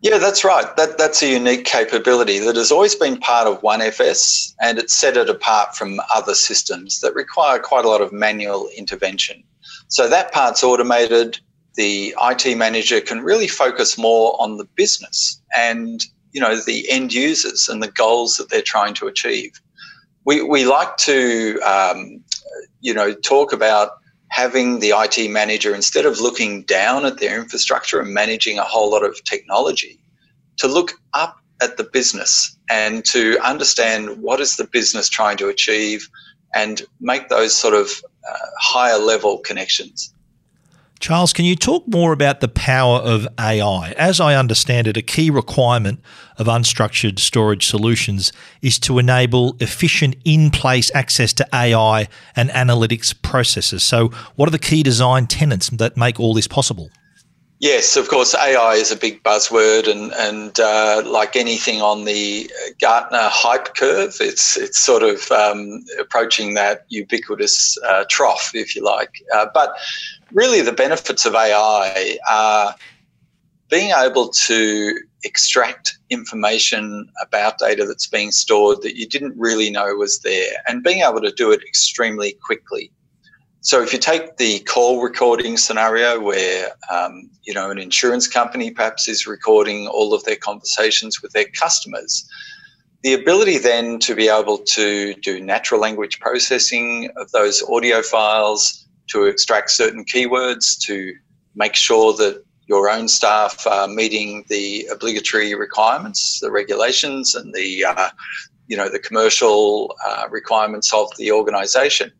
Yeah, 0.03 0.17
that's 0.17 0.43
right. 0.43 0.65
That, 0.75 0.97
that's 0.97 1.23
a 1.23 1.29
unique 1.29 1.63
capability 1.63 2.37
that 2.39 2.57
has 2.57 2.73
always 2.73 2.93
been 2.93 3.17
part 3.17 3.47
of 3.47 3.61
OneFS 3.61 4.53
and 4.61 4.77
it's 4.77 4.93
set 4.93 5.15
it 5.15 5.29
apart 5.29 5.77
from 5.77 6.01
other 6.13 6.35
systems 6.35 6.99
that 6.99 7.15
require 7.15 7.57
quite 7.57 7.85
a 7.85 7.87
lot 7.87 8.01
of 8.01 8.11
manual 8.11 8.69
intervention. 8.75 9.41
So 9.87 10.09
that 10.09 10.33
part's 10.33 10.61
automated. 10.61 11.39
The 11.75 12.13
IT 12.21 12.57
manager 12.57 12.99
can 12.99 13.21
really 13.21 13.47
focus 13.47 13.97
more 13.97 14.35
on 14.41 14.57
the 14.57 14.65
business 14.75 15.41
and 15.57 16.05
you 16.33 16.41
know 16.41 16.57
the 16.59 16.85
end 16.91 17.13
users 17.13 17.69
and 17.69 17.81
the 17.81 17.91
goals 17.91 18.35
that 18.35 18.49
they're 18.49 18.61
trying 18.61 18.95
to 18.95 19.07
achieve. 19.07 19.53
We 20.25 20.41
we 20.43 20.65
like 20.65 20.97
to 20.97 21.59
um, 21.61 22.21
you 22.81 22.93
know 22.93 23.13
talk 23.13 23.53
about 23.53 23.91
having 24.33 24.79
the 24.79 24.91
IT 24.95 25.29
manager 25.29 25.75
instead 25.75 26.07
of 26.07 26.19
looking 26.19 26.63
down 26.63 27.05
at 27.05 27.19
their 27.19 27.39
infrastructure 27.39 27.99
and 27.99 28.11
managing 28.11 28.57
a 28.57 28.63
whole 28.63 28.89
lot 28.89 29.05
of 29.05 29.23
technology, 29.25 29.99
to 30.57 30.67
look 30.67 30.93
up 31.13 31.37
at 31.61 31.77
the 31.77 31.83
business 31.83 32.57
and 32.67 33.05
to 33.05 33.37
understand 33.43 34.23
what 34.23 34.39
is 34.39 34.55
the 34.55 34.65
business 34.65 35.07
trying 35.07 35.37
to 35.37 35.49
achieve 35.49 36.09
and 36.55 36.81
make 36.99 37.29
those 37.29 37.53
sort 37.53 37.75
of 37.75 37.91
uh, 38.27 38.47
higher 38.59 38.97
level 38.97 39.37
connections. 39.37 40.15
Charles, 41.03 41.33
can 41.33 41.43
you 41.43 41.57
talk 41.57 41.85
more 41.85 42.13
about 42.13 42.39
the 42.39 42.47
power 42.47 42.99
of 42.99 43.27
AI? 43.37 43.91
As 43.97 44.21
I 44.21 44.35
understand 44.35 44.87
it, 44.87 44.95
a 44.95 45.01
key 45.01 45.29
requirement 45.29 45.99
of 46.37 46.47
unstructured 46.47 47.19
storage 47.19 47.67
solutions 47.67 48.31
is 48.61 48.79
to 48.79 48.99
enable 48.99 49.57
efficient 49.59 50.15
in 50.23 50.49
place 50.49 50.89
access 50.95 51.33
to 51.33 51.47
AI 51.53 52.07
and 52.37 52.49
analytics 52.51 53.13
processes. 53.21 53.83
So, 53.83 54.11
what 54.37 54.47
are 54.47 54.53
the 54.53 54.57
key 54.57 54.81
design 54.81 55.27
tenets 55.27 55.67
that 55.71 55.97
make 55.97 56.21
all 56.21 56.33
this 56.33 56.47
possible? 56.47 56.89
Yes, 57.59 57.95
of 57.97 58.09
course, 58.09 58.33
AI 58.35 58.73
is 58.73 58.91
a 58.91 58.95
big 58.97 59.23
buzzword, 59.23 59.89
and 59.89 60.11
and 60.13 60.59
uh, 60.59 61.01
like 61.05 61.35
anything 61.35 61.81
on 61.81 62.03
the 62.03 62.51
Gartner 62.81 63.29
hype 63.29 63.75
curve, 63.75 64.15
it's 64.19 64.57
it's 64.57 64.79
sort 64.79 65.03
of 65.03 65.31
um, 65.31 65.83
approaching 65.99 66.55
that 66.55 66.85
ubiquitous 66.89 67.77
uh, 67.87 68.03
trough, 68.09 68.51
if 68.53 68.75
you 68.75 68.83
like. 68.83 69.23
Uh, 69.33 69.47
but 69.53 69.75
really, 70.33 70.61
the 70.61 70.73
benefits 70.73 71.25
of 71.25 71.35
AI 71.35 72.17
are 72.29 72.75
being 73.69 73.91
able 73.91 74.29
to 74.29 74.99
extract 75.23 75.97
information 76.09 77.09
about 77.21 77.57
data 77.57 77.85
that's 77.85 78.07
being 78.07 78.31
stored 78.31 78.81
that 78.81 78.97
you 78.97 79.07
didn't 79.07 79.33
really 79.37 79.69
know 79.69 79.95
was 79.95 80.19
there, 80.19 80.51
and 80.67 80.83
being 80.83 81.01
able 81.01 81.21
to 81.21 81.31
do 81.31 81.51
it 81.51 81.61
extremely 81.63 82.37
quickly. 82.45 82.91
So 83.61 83.81
if 83.81 83.93
you 83.93 83.99
take 83.99 84.35
the 84.35 84.59
call 84.59 85.01
recording 85.01 85.55
scenario 85.55 86.19
where 86.19 86.71
um, 86.91 87.29
you 87.43 87.53
know 87.53 87.71
an 87.71 87.79
insurance 87.79 88.27
company 88.27 88.71
perhaps 88.71 89.07
is 89.07 89.25
recording 89.25 89.87
all 89.87 90.13
of 90.13 90.23
their 90.25 90.35
conversations 90.35 91.21
with 91.21 91.31
their 91.31 91.45
customers, 91.57 92.27
the 93.03 93.13
ability 93.13 93.57
then 93.57 93.99
to 93.99 94.15
be 94.15 94.27
able 94.27 94.57
to 94.57 95.13
do 95.15 95.39
natural 95.39 95.79
language 95.79 96.19
processing 96.19 97.09
of 97.15 97.31
those 97.31 97.63
audio 97.69 98.01
files, 98.01 98.82
to 99.07 99.25
extract 99.25 99.71
certain 99.71 100.05
keywords, 100.05 100.79
to 100.85 101.13
make 101.55 101.75
sure 101.75 102.13
that 102.13 102.43
your 102.67 102.89
own 102.89 103.07
staff 103.07 103.67
are 103.67 103.87
meeting 103.87 104.45
the 104.47 104.87
obligatory 104.91 105.53
requirements, 105.53 106.39
the 106.39 106.51
regulations, 106.51 107.35
and 107.35 107.53
the 107.53 107.85
uh, 107.85 108.09
you 108.67 108.77
know 108.77 108.89
the 108.89 108.99
commercial 108.99 109.95
uh, 110.07 110.25
requirements 110.29 110.93
of 110.93 111.09
the 111.17 111.31
organisation 111.31 112.11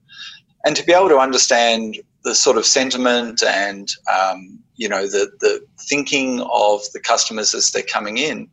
and 0.65 0.75
to 0.75 0.85
be 0.85 0.93
able 0.93 1.09
to 1.09 1.17
understand 1.17 1.97
the 2.23 2.35
sort 2.35 2.57
of 2.57 2.65
sentiment 2.65 3.43
and 3.43 3.89
um, 4.13 4.59
you 4.75 4.87
know 4.87 5.07
the 5.07 5.31
the 5.39 5.65
thinking 5.89 6.41
of 6.51 6.81
the 6.93 6.99
customers 6.99 7.53
as 7.53 7.71
they're 7.71 7.83
coming 7.83 8.17
in 8.17 8.47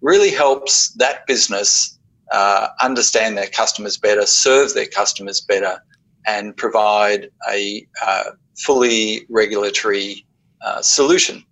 really 0.00 0.30
helps 0.30 0.90
that 0.94 1.26
business 1.26 1.98
uh, 2.32 2.68
understand 2.80 3.36
their 3.36 3.46
customers 3.46 3.96
better, 3.96 4.26
serve 4.26 4.74
their 4.74 4.86
customers 4.86 5.40
better, 5.40 5.82
and 6.26 6.56
provide 6.56 7.30
a 7.50 7.86
uh, 8.04 8.24
fully 8.56 9.26
regulatory 9.28 10.24
uh, 10.64 10.80
solution. 10.82 11.44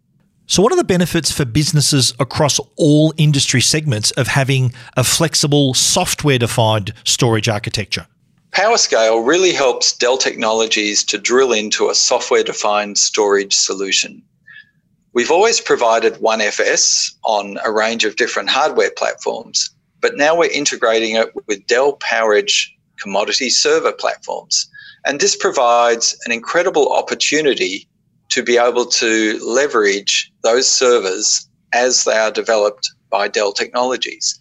So, 0.46 0.62
what 0.62 0.72
are 0.72 0.76
the 0.76 0.84
benefits 0.84 1.30
for 1.30 1.44
businesses 1.44 2.12
across 2.18 2.58
all 2.76 3.14
industry 3.16 3.60
segments 3.60 4.10
of 4.12 4.26
having 4.26 4.72
a 4.96 5.04
flexible 5.04 5.74
software 5.74 6.38
defined 6.38 6.92
storage 7.04 7.48
architecture? 7.48 8.06
PowerScale 8.50 9.24
really 9.24 9.52
helps 9.52 9.96
Dell 9.96 10.18
Technologies 10.18 11.04
to 11.04 11.18
drill 11.18 11.52
into 11.52 11.88
a 11.88 11.94
software 11.94 12.42
defined 12.42 12.98
storage 12.98 13.54
solution. 13.54 14.22
We've 15.12 15.30
always 15.30 15.60
provided 15.60 16.14
OneFS 16.14 17.14
on 17.22 17.58
a 17.64 17.70
range 17.70 18.04
of 18.04 18.16
different 18.16 18.50
hardware 18.50 18.90
platforms, 18.96 19.70
but 20.00 20.16
now 20.16 20.36
we're 20.36 20.50
integrating 20.50 21.14
it 21.14 21.32
with 21.46 21.64
Dell 21.68 21.96
PowerEdge 21.98 22.70
commodity 23.00 23.50
server 23.50 23.92
platforms. 23.92 24.69
And 25.04 25.21
this 25.21 25.37
provides 25.37 26.16
an 26.26 26.33
incredible 26.33 26.92
opportunity 26.92 27.88
to 28.30 28.42
be 28.42 28.59
able 28.59 28.87
to 28.87 29.38
leverage 29.45 30.33
those 30.42 30.71
servers 30.71 31.49
as 31.73 32.04
they 32.04 32.16
are 32.16 32.30
developed 32.30 32.90
by 33.11 33.28
Dell 33.28 33.52
Technologies. 33.52 34.38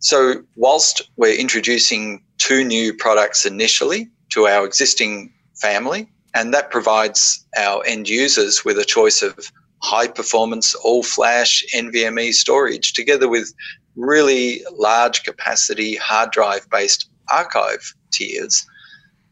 So, 0.00 0.42
whilst 0.56 1.02
we're 1.16 1.38
introducing 1.38 2.22
two 2.38 2.64
new 2.64 2.92
products 2.92 3.46
initially 3.46 4.10
to 4.30 4.46
our 4.46 4.66
existing 4.66 5.32
family, 5.60 6.08
and 6.34 6.52
that 6.52 6.70
provides 6.70 7.46
our 7.56 7.84
end 7.86 8.08
users 8.08 8.64
with 8.64 8.78
a 8.78 8.84
choice 8.84 9.22
of 9.22 9.38
high 9.82 10.08
performance 10.08 10.74
all 10.76 11.02
flash 11.02 11.64
NVMe 11.74 12.32
storage 12.32 12.92
together 12.92 13.28
with 13.28 13.52
really 13.96 14.62
large 14.72 15.22
capacity 15.24 15.96
hard 15.96 16.30
drive 16.30 16.68
based 16.70 17.10
archive 17.30 17.94
tiers. 18.10 18.64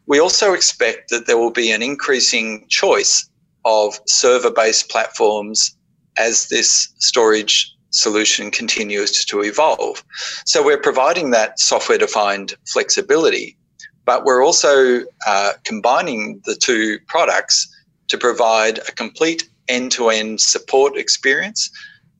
We 0.07 0.19
also 0.19 0.53
expect 0.53 1.09
that 1.09 1.27
there 1.27 1.37
will 1.37 1.51
be 1.51 1.71
an 1.71 1.81
increasing 1.81 2.65
choice 2.69 3.29
of 3.65 3.99
server 4.07 4.51
based 4.51 4.89
platforms 4.89 5.75
as 6.17 6.47
this 6.49 6.93
storage 6.97 7.73
solution 7.91 8.51
continues 8.51 9.25
to 9.25 9.41
evolve. 9.41 10.03
So 10.45 10.63
we're 10.63 10.77
providing 10.77 11.31
that 11.31 11.59
software 11.59 11.97
defined 11.97 12.53
flexibility, 12.71 13.57
but 14.05 14.23
we're 14.23 14.43
also 14.43 15.03
uh, 15.27 15.53
combining 15.63 16.41
the 16.45 16.55
two 16.55 16.99
products 17.07 17.67
to 18.07 18.17
provide 18.17 18.79
a 18.79 18.91
complete 18.91 19.49
end 19.67 19.91
to 19.93 20.09
end 20.09 20.41
support 20.41 20.97
experience 20.97 21.69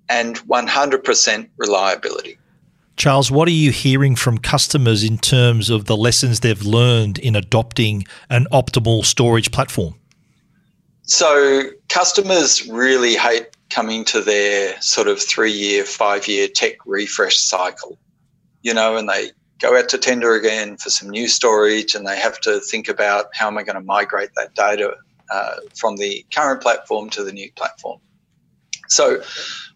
and 0.09 0.37
100% 0.47 1.49
reliability. 1.57 2.37
Charles, 3.01 3.31
what 3.31 3.47
are 3.47 3.51
you 3.51 3.71
hearing 3.71 4.15
from 4.15 4.37
customers 4.37 5.03
in 5.03 5.17
terms 5.17 5.71
of 5.71 5.85
the 5.85 5.97
lessons 5.97 6.41
they've 6.41 6.61
learned 6.61 7.17
in 7.17 7.35
adopting 7.35 8.05
an 8.29 8.45
optimal 8.51 9.03
storage 9.03 9.51
platform? 9.51 9.95
So, 11.01 11.63
customers 11.89 12.67
really 12.67 13.15
hate 13.15 13.47
coming 13.71 14.05
to 14.05 14.21
their 14.21 14.79
sort 14.81 15.07
of 15.07 15.19
three 15.19 15.51
year, 15.51 15.83
five 15.83 16.27
year 16.27 16.47
tech 16.47 16.75
refresh 16.85 17.39
cycle, 17.39 17.97
you 18.61 18.71
know, 18.71 18.95
and 18.95 19.09
they 19.09 19.31
go 19.57 19.75
out 19.75 19.89
to 19.89 19.97
tender 19.97 20.35
again 20.35 20.77
for 20.77 20.91
some 20.91 21.09
new 21.09 21.27
storage 21.27 21.95
and 21.95 22.05
they 22.05 22.19
have 22.19 22.39
to 22.41 22.59
think 22.59 22.87
about 22.87 23.31
how 23.33 23.47
am 23.47 23.57
I 23.57 23.63
going 23.63 23.77
to 23.77 23.81
migrate 23.83 24.29
that 24.35 24.53
data 24.53 24.95
uh, 25.31 25.55
from 25.75 25.97
the 25.97 26.23
current 26.31 26.61
platform 26.61 27.09
to 27.09 27.23
the 27.23 27.31
new 27.31 27.51
platform. 27.53 27.99
So, 28.91 29.21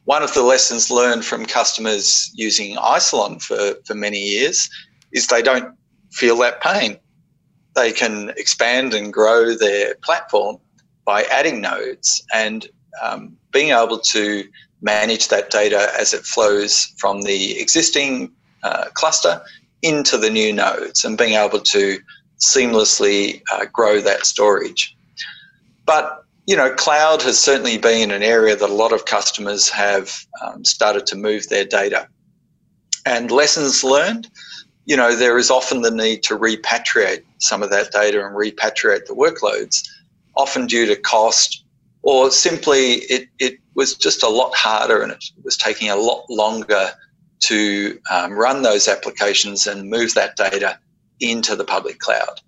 one 0.04 0.22
of 0.22 0.34
the 0.34 0.44
lessons 0.44 0.92
learned 0.92 1.26
from 1.26 1.46
customers 1.46 2.32
using 2.36 2.76
Isilon 2.76 3.42
for, 3.42 3.74
for 3.86 3.96
many 3.96 4.20
years 4.20 4.70
is 5.14 5.28
they 5.28 5.42
don't 5.42 5.74
feel 6.12 6.38
that 6.40 6.62
pain. 6.62 6.98
They 7.76 7.92
can 7.92 8.32
expand 8.38 8.94
and 8.94 9.12
grow 9.12 9.56
their 9.56 9.96
platform 10.04 10.58
by 11.06 11.24
adding 11.24 11.62
nodes 11.62 12.22
and 12.34 12.68
um, 13.02 13.36
being 13.52 13.70
able 13.72 14.00
to 14.00 14.44
manage 14.82 15.30
that 15.30 15.50
data 15.50 15.90
as 15.98 16.14
it 16.14 16.24
flows 16.24 16.94
from 16.98 17.22
the 17.22 17.58
existing 17.60 18.32
uh, 18.64 18.86
cluster 18.94 19.42
into 19.82 20.18
the 20.18 20.30
new 20.30 20.52
nodes 20.52 21.06
and 21.06 21.18
being 21.18 21.34
able 21.34 21.60
to 21.62 22.00
seamlessly 22.40 23.42
uh, 23.54 23.66
grow 23.72 24.02
that 24.02 24.26
storage. 24.26 24.96
But 25.86 26.25
you 26.46 26.56
know, 26.56 26.72
cloud 26.74 27.22
has 27.24 27.40
certainly 27.40 27.78
been 27.78 28.12
an 28.12 28.22
area 28.22 28.56
that 28.56 28.70
a 28.70 28.74
lot 28.74 28.94
of 28.94 29.06
customers 29.06 29.70
have 29.70 30.14
um, 30.44 30.64
started 30.64 31.06
to 31.08 31.16
move 31.16 31.50
their 31.50 31.66
data. 31.66 32.08
And 33.06 33.32
lessons 33.32 33.84
learned, 33.84 34.30
you 34.86 34.96
know, 34.96 35.16
there 35.16 35.38
is 35.38 35.50
often 35.50 35.82
the 35.82 35.92
need 35.92 36.22
to 36.24 36.38
repatriate 36.38 37.24
some 37.40 37.64
of 37.64 37.72
that 37.72 37.92
data 37.92 38.24
and 38.26 38.36
repatriate 38.36 39.06
the 39.06 39.16
workloads, 39.16 39.88
often 40.36 40.68
due 40.68 40.86
to 40.86 40.96
cost 40.96 41.64
or 42.04 42.30
simply 42.30 42.94
it, 43.10 43.28
it 43.40 43.58
was 43.74 43.96
just 43.96 44.22
a 44.22 44.30
lot 44.30 44.54
harder 44.56 45.02
and 45.02 45.12
it 45.12 45.24
was 45.44 45.58
taking 45.58 45.90
a 45.90 45.96
lot 45.96 46.24
longer 46.30 46.92
to 47.40 48.00
um, 48.12 48.34
run 48.34 48.62
those 48.62 48.88
applications 48.88 49.66
and 49.66 49.90
move 49.90 50.14
that 50.14 50.36
data 50.36 50.78
into 51.20 51.56
the 51.56 51.64
public 51.64 51.98
cloud 52.00 52.42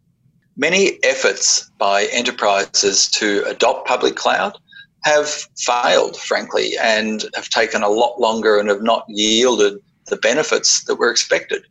many 0.58 1.00
efforts 1.04 1.70
by 1.78 2.06
enterprises 2.12 3.08
to 3.12 3.44
adopt 3.46 3.88
public 3.88 4.16
cloud 4.16 4.58
have 5.04 5.30
failed, 5.58 6.18
frankly, 6.18 6.74
and 6.82 7.26
have 7.36 7.50
taken 7.50 7.84
a 7.84 7.90
lot 7.90 8.20
longer 8.20 8.60
and 8.60 8.68
have 8.68 8.82
not 8.82 9.06
yielded 9.08 9.80
the 10.08 10.18
benefits 10.18 10.84
that 10.86 10.96
were 10.96 11.12
expected. 11.12 11.64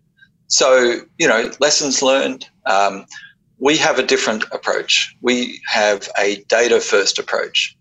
So, 0.46 1.00
you 1.18 1.26
know, 1.26 1.50
lessons 1.60 2.02
learned. 2.02 2.48
Um, 2.66 3.04
we 3.58 3.76
have 3.78 3.98
a 3.98 4.02
different 4.02 4.44
approach. 4.52 5.14
We 5.20 5.60
have 5.66 6.08
a 6.18 6.44
data 6.48 6.80
first 6.80 7.18
approach. 7.18 7.76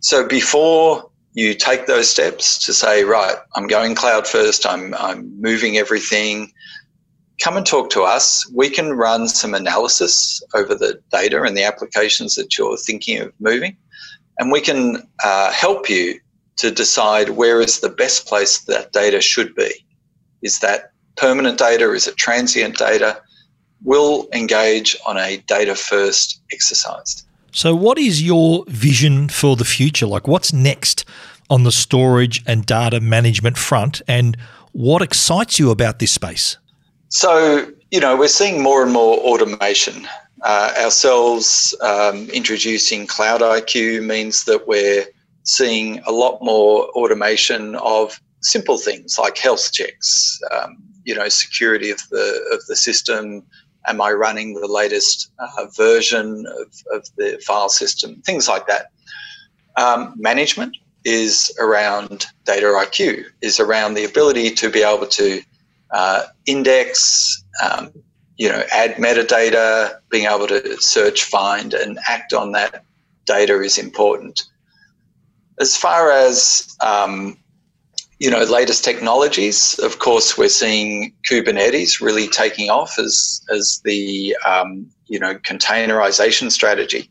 So 0.00 0.26
before 0.26 1.10
you 1.32 1.54
take 1.54 1.86
those 1.86 2.08
steps 2.08 2.58
to 2.64 2.72
say, 2.72 3.04
right, 3.04 3.36
I'm 3.56 3.66
going 3.66 3.94
cloud 3.94 4.26
first, 4.26 4.66
I'm, 4.66 4.94
I'm 4.94 5.40
moving 5.40 5.76
everything, 5.76 6.52
come 7.40 7.56
and 7.56 7.66
talk 7.66 7.90
to 7.90 8.02
us. 8.02 8.48
We 8.52 8.70
can 8.70 8.92
run 8.92 9.28
some 9.28 9.54
analysis 9.54 10.42
over 10.54 10.74
the 10.74 11.00
data 11.10 11.42
and 11.42 11.56
the 11.56 11.64
applications 11.64 12.34
that 12.36 12.56
you're 12.56 12.76
thinking 12.76 13.20
of 13.20 13.32
moving, 13.40 13.76
and 14.38 14.52
we 14.52 14.60
can 14.60 15.06
uh, 15.22 15.52
help 15.52 15.88
you 15.88 16.20
to 16.56 16.70
decide 16.70 17.30
where 17.30 17.60
is 17.60 17.80
the 17.80 17.88
best 17.88 18.26
place 18.26 18.60
that 18.60 18.92
data 18.92 19.20
should 19.20 19.54
be. 19.54 19.72
Is 20.42 20.60
that 20.60 20.92
permanent 21.16 21.58
data? 21.58 21.92
Is 21.92 22.06
it 22.06 22.16
transient 22.16 22.76
data? 22.76 23.20
We'll 23.82 24.28
engage 24.32 24.96
on 25.06 25.18
a 25.18 25.38
data 25.46 25.74
first 25.74 26.40
exercise. 26.52 27.24
So, 27.50 27.74
what 27.74 27.98
is 27.98 28.22
your 28.22 28.64
vision 28.68 29.28
for 29.28 29.56
the 29.56 29.64
future? 29.64 30.06
Like, 30.06 30.26
what's 30.26 30.52
next 30.52 31.04
on 31.50 31.62
the 31.64 31.72
storage 31.72 32.42
and 32.46 32.64
data 32.64 33.00
management 33.00 33.58
front, 33.58 34.02
and 34.08 34.36
what 34.72 35.02
excites 35.02 35.58
you 35.58 35.70
about 35.70 35.98
this 35.98 36.12
space? 36.12 36.58
So, 37.08 37.70
you 37.90 38.00
know, 38.00 38.16
we're 38.16 38.28
seeing 38.28 38.62
more 38.62 38.82
and 38.82 38.92
more 38.92 39.18
automation. 39.18 40.08
Uh, 40.42 40.74
ourselves 40.82 41.74
um, 41.80 42.28
introducing 42.30 43.06
Cloud 43.06 43.40
IQ 43.40 44.04
means 44.04 44.44
that 44.44 44.66
we're 44.66 45.06
seeing 45.44 46.00
a 46.06 46.12
lot 46.12 46.42
more 46.42 46.88
automation 46.90 47.76
of 47.76 48.20
simple 48.42 48.76
things 48.76 49.18
like 49.18 49.38
health 49.38 49.72
checks, 49.72 50.38
um, 50.50 50.76
you 51.04 51.14
know, 51.14 51.28
security 51.28 51.90
of 51.90 52.00
the 52.10 52.50
of 52.52 52.64
the 52.66 52.76
system. 52.76 53.42
Am 53.86 54.00
I 54.00 54.12
running 54.12 54.54
the 54.54 54.66
latest 54.66 55.30
uh, 55.38 55.66
version 55.76 56.46
of, 56.58 56.96
of 56.96 57.06
the 57.16 57.40
file 57.46 57.68
system? 57.68 58.22
Things 58.22 58.48
like 58.48 58.66
that. 58.66 58.90
Um, 59.76 60.14
management 60.16 60.76
is 61.04 61.54
around 61.60 62.26
data 62.44 62.66
IQ, 62.66 63.24
is 63.42 63.60
around 63.60 63.94
the 63.94 64.04
ability 64.04 64.50
to 64.52 64.70
be 64.70 64.82
able 64.82 65.06
to 65.06 65.42
uh, 65.90 66.24
index, 66.46 67.44
um, 67.62 67.90
you 68.36 68.48
know, 68.48 68.62
add 68.72 68.94
metadata, 68.96 69.96
being 70.10 70.26
able 70.26 70.46
to 70.48 70.76
search, 70.80 71.24
find, 71.24 71.74
and 71.74 71.98
act 72.08 72.32
on 72.32 72.52
that 72.52 72.84
data 73.26 73.60
is 73.60 73.78
important. 73.78 74.42
As 75.60 75.76
far 75.76 76.10
as 76.10 76.76
um, 76.80 77.38
you 78.18 78.30
know, 78.30 78.42
latest 78.44 78.84
technologies, 78.84 79.78
of 79.80 79.98
course, 79.98 80.38
we're 80.38 80.48
seeing 80.48 81.12
Kubernetes 81.28 82.00
really 82.00 82.28
taking 82.28 82.70
off 82.70 82.98
as 82.98 83.44
as 83.52 83.80
the 83.84 84.36
um, 84.46 84.90
you 85.06 85.18
know 85.18 85.34
containerization 85.36 86.50
strategy. 86.50 87.10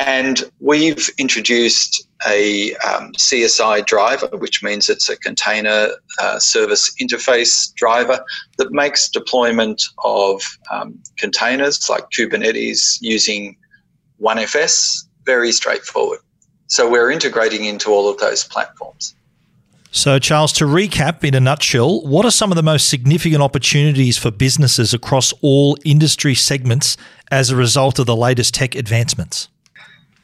And 0.00 0.50
we've 0.60 1.10
introduced 1.18 2.08
a 2.26 2.74
um, 2.76 3.12
CSI 3.18 3.84
driver, 3.84 4.30
which 4.32 4.62
means 4.62 4.88
it's 4.88 5.10
a 5.10 5.16
container 5.18 5.88
uh, 6.18 6.38
service 6.38 6.90
interface 6.98 7.72
driver 7.74 8.24
that 8.56 8.72
makes 8.72 9.10
deployment 9.10 9.82
of 10.02 10.42
um, 10.72 10.98
containers 11.18 11.90
like 11.90 12.08
Kubernetes 12.16 12.96
using 13.02 13.58
OneFS 14.22 15.04
very 15.26 15.52
straightforward. 15.52 16.20
So 16.68 16.88
we're 16.88 17.10
integrating 17.10 17.66
into 17.66 17.90
all 17.90 18.08
of 18.08 18.16
those 18.18 18.42
platforms. 18.44 19.14
So, 19.90 20.18
Charles, 20.18 20.52
to 20.54 20.64
recap 20.64 21.24
in 21.24 21.34
a 21.34 21.40
nutshell, 21.40 22.00
what 22.06 22.24
are 22.24 22.30
some 22.30 22.50
of 22.50 22.56
the 22.56 22.62
most 22.62 22.88
significant 22.88 23.42
opportunities 23.42 24.16
for 24.16 24.30
businesses 24.30 24.94
across 24.94 25.34
all 25.42 25.76
industry 25.84 26.34
segments 26.34 26.96
as 27.30 27.50
a 27.50 27.56
result 27.56 27.98
of 27.98 28.06
the 28.06 28.16
latest 28.16 28.54
tech 28.54 28.74
advancements? 28.74 29.48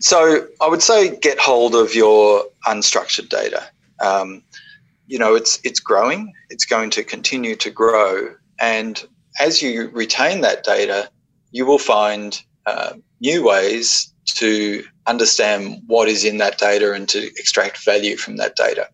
So 0.01 0.47
I 0.61 0.69
would 0.69 0.83
say 0.83 1.17
get 1.17 1.39
hold 1.39 1.75
of 1.75 1.95
your 1.95 2.45
unstructured 2.67 3.29
data. 3.29 3.63
Um, 4.01 4.43
you 5.07 5.19
know, 5.19 5.35
it's 5.35 5.59
it's 5.65 5.81
growing. 5.81 6.33
It's 6.51 6.65
going 6.65 6.91
to 6.91 7.05
continue 7.05 7.57
to 7.57 7.71
grow, 7.71 8.35
and 8.61 9.07
as 9.41 9.63
you 9.63 9.89
retain 9.91 10.41
that 10.43 10.65
data, 10.65 11.09
you 11.53 11.65
will 11.65 11.79
find 11.79 12.43
uh, 12.67 12.95
new 13.21 13.45
ways 13.45 14.13
to 14.27 14.85
understand 15.07 15.83
what 15.87 16.09
is 16.09 16.25
in 16.25 16.39
that 16.39 16.59
data 16.59 16.93
and 16.93 17.09
to 17.09 17.27
extract 17.39 17.85
value 17.85 18.17
from 18.17 18.37
that 18.37 18.57
data. 18.57 18.89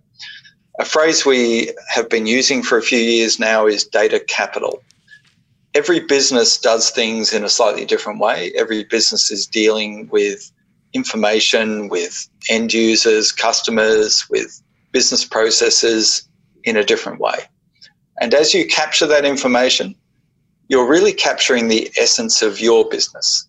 A 0.78 0.84
phrase 0.84 1.24
we 1.24 1.72
have 1.88 2.08
been 2.08 2.26
using 2.26 2.62
for 2.62 2.78
a 2.78 2.82
few 2.82 2.98
years 2.98 3.38
now 3.38 3.66
is 3.66 3.84
data 3.84 4.20
capital. 4.20 4.82
Every 5.74 6.00
business 6.00 6.58
does 6.58 6.90
things 6.90 7.32
in 7.32 7.44
a 7.44 7.48
slightly 7.48 7.86
different 7.86 8.20
way. 8.20 8.52
Every 8.56 8.84
business 8.84 9.30
is 9.30 9.46
dealing 9.46 10.08
with 10.08 10.50
information 10.94 11.88
with 11.88 12.28
end 12.50 12.72
users, 12.72 13.32
customers, 13.32 14.26
with 14.30 14.62
business 14.92 15.24
processes 15.24 16.28
in 16.64 16.76
a 16.76 16.84
different 16.84 17.20
way. 17.20 17.38
And 18.20 18.34
as 18.34 18.54
you 18.54 18.66
capture 18.66 19.06
that 19.06 19.24
information, 19.24 19.94
you're 20.68 20.88
really 20.88 21.12
capturing 21.12 21.68
the 21.68 21.90
essence 21.98 22.42
of 22.42 22.60
your 22.60 22.88
business. 22.88 23.48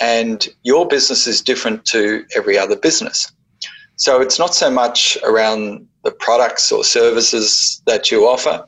And 0.00 0.48
your 0.64 0.88
business 0.88 1.26
is 1.26 1.40
different 1.40 1.84
to 1.86 2.24
every 2.34 2.58
other 2.58 2.76
business. 2.76 3.30
So 3.96 4.20
it's 4.20 4.38
not 4.38 4.54
so 4.54 4.70
much 4.70 5.16
around 5.22 5.86
the 6.02 6.10
products 6.10 6.72
or 6.72 6.82
services 6.82 7.80
that 7.86 8.10
you 8.10 8.26
offer, 8.26 8.64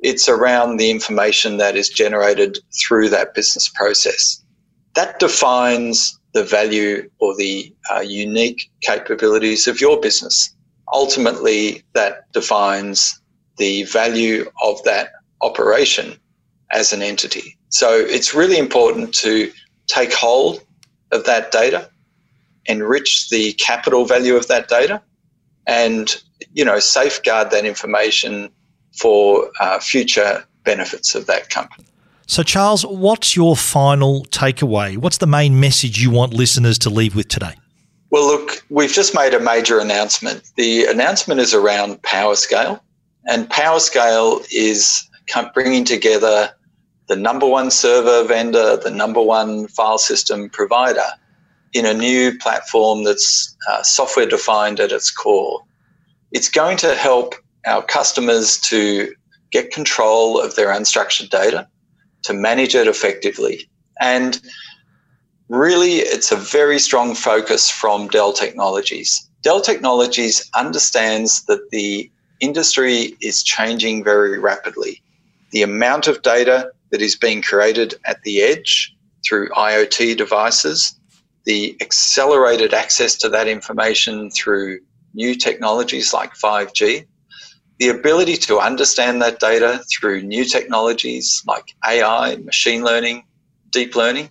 it's 0.00 0.28
around 0.28 0.76
the 0.76 0.90
information 0.90 1.56
that 1.56 1.76
is 1.76 1.88
generated 1.88 2.58
through 2.78 3.08
that 3.10 3.34
business 3.34 3.68
process. 3.68 4.42
That 4.94 5.18
defines 5.18 6.18
the 6.34 6.44
value 6.44 7.08
or 7.20 7.34
the 7.36 7.72
uh, 7.94 8.00
unique 8.00 8.70
capabilities 8.82 9.66
of 9.66 9.80
your 9.80 10.00
business. 10.00 10.54
Ultimately, 10.92 11.82
that 11.94 12.30
defines 12.32 13.20
the 13.56 13.84
value 13.84 14.50
of 14.62 14.82
that 14.82 15.10
operation 15.40 16.18
as 16.72 16.92
an 16.92 17.02
entity. 17.02 17.56
So 17.68 17.94
it's 17.94 18.34
really 18.34 18.58
important 18.58 19.14
to 19.16 19.50
take 19.86 20.12
hold 20.12 20.60
of 21.12 21.24
that 21.24 21.52
data, 21.52 21.88
enrich 22.66 23.28
the 23.30 23.52
capital 23.54 24.04
value 24.04 24.34
of 24.34 24.48
that 24.48 24.68
data, 24.68 25.00
and 25.66 26.20
you 26.52 26.64
know 26.64 26.78
safeguard 26.78 27.50
that 27.50 27.64
information 27.64 28.50
for 28.98 29.50
uh, 29.60 29.78
future 29.78 30.44
benefits 30.64 31.14
of 31.14 31.26
that 31.26 31.48
company. 31.50 31.84
So, 32.26 32.42
Charles, 32.42 32.86
what's 32.86 33.36
your 33.36 33.56
final 33.56 34.24
takeaway? 34.26 34.96
What's 34.96 35.18
the 35.18 35.26
main 35.26 35.60
message 35.60 36.00
you 36.00 36.10
want 36.10 36.32
listeners 36.32 36.78
to 36.80 36.90
leave 36.90 37.14
with 37.14 37.28
today? 37.28 37.54
Well, 38.10 38.26
look, 38.26 38.64
we've 38.70 38.92
just 38.92 39.14
made 39.14 39.34
a 39.34 39.40
major 39.40 39.78
announcement. 39.78 40.50
The 40.56 40.84
announcement 40.84 41.40
is 41.40 41.52
around 41.52 42.00
PowerScale, 42.02 42.80
and 43.26 43.48
PowerScale 43.50 44.46
is 44.52 45.08
bringing 45.52 45.84
together 45.84 46.50
the 47.08 47.16
number 47.16 47.46
one 47.46 47.70
server 47.70 48.26
vendor, 48.26 48.76
the 48.76 48.90
number 48.90 49.20
one 49.20 49.68
file 49.68 49.98
system 49.98 50.48
provider 50.48 51.04
in 51.74 51.84
a 51.84 51.92
new 51.92 52.38
platform 52.38 53.04
that's 53.04 53.54
uh, 53.68 53.82
software 53.82 54.26
defined 54.26 54.80
at 54.80 54.92
its 54.92 55.10
core. 55.10 55.60
It's 56.32 56.48
going 56.48 56.76
to 56.78 56.94
help 56.94 57.34
our 57.66 57.82
customers 57.82 58.58
to 58.58 59.12
get 59.50 59.72
control 59.72 60.40
of 60.40 60.54
their 60.54 60.68
unstructured 60.68 61.30
data, 61.30 61.68
to 62.24 62.34
manage 62.34 62.74
it 62.74 62.86
effectively. 62.86 63.68
And 64.00 64.40
really, 65.48 65.96
it's 65.96 66.32
a 66.32 66.36
very 66.36 66.78
strong 66.78 67.14
focus 67.14 67.70
from 67.70 68.08
Dell 68.08 68.32
Technologies. 68.32 69.30
Dell 69.42 69.60
Technologies 69.60 70.50
understands 70.54 71.44
that 71.44 71.70
the 71.70 72.10
industry 72.40 73.16
is 73.20 73.42
changing 73.42 74.02
very 74.04 74.38
rapidly. 74.38 75.02
The 75.52 75.62
amount 75.62 76.08
of 76.08 76.22
data 76.22 76.70
that 76.90 77.00
is 77.00 77.16
being 77.16 77.42
created 77.42 77.94
at 78.06 78.22
the 78.22 78.42
edge 78.42 78.94
through 79.26 79.48
IoT 79.50 80.16
devices, 80.16 80.98
the 81.44 81.76
accelerated 81.80 82.74
access 82.74 83.16
to 83.18 83.28
that 83.28 83.48
information 83.48 84.30
through 84.30 84.80
new 85.14 85.34
technologies 85.34 86.12
like 86.12 86.34
5G, 86.34 87.06
the 87.78 87.88
ability 87.88 88.36
to 88.36 88.58
understand 88.58 89.20
that 89.22 89.40
data 89.40 89.82
through 89.90 90.22
new 90.22 90.44
technologies 90.44 91.42
like 91.46 91.74
AI, 91.86 92.36
machine 92.36 92.84
learning, 92.84 93.24
deep 93.70 93.96
learning, 93.96 94.30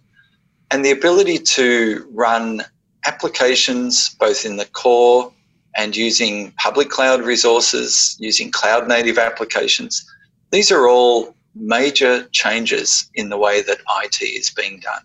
and 0.72 0.84
the 0.84 0.92
ability 0.92 1.38
to 1.38 2.08
run 2.12 2.64
applications 3.06 4.16
both 4.20 4.46
in 4.46 4.56
the 4.56 4.66
core 4.66 5.32
and 5.76 5.96
using 5.96 6.52
public 6.54 6.90
cloud 6.90 7.22
resources, 7.22 8.16
using 8.20 8.52
cloud 8.52 8.88
native 8.88 9.18
applications. 9.18 10.06
These 10.52 10.72
are 10.72 10.88
all 10.88 11.36
major 11.56 12.28
changes 12.32 13.10
in 13.16 13.30
the 13.30 13.38
way 13.38 13.62
that 13.62 13.80
IT 14.04 14.22
is 14.22 14.50
being 14.52 14.80
done. 14.80 15.02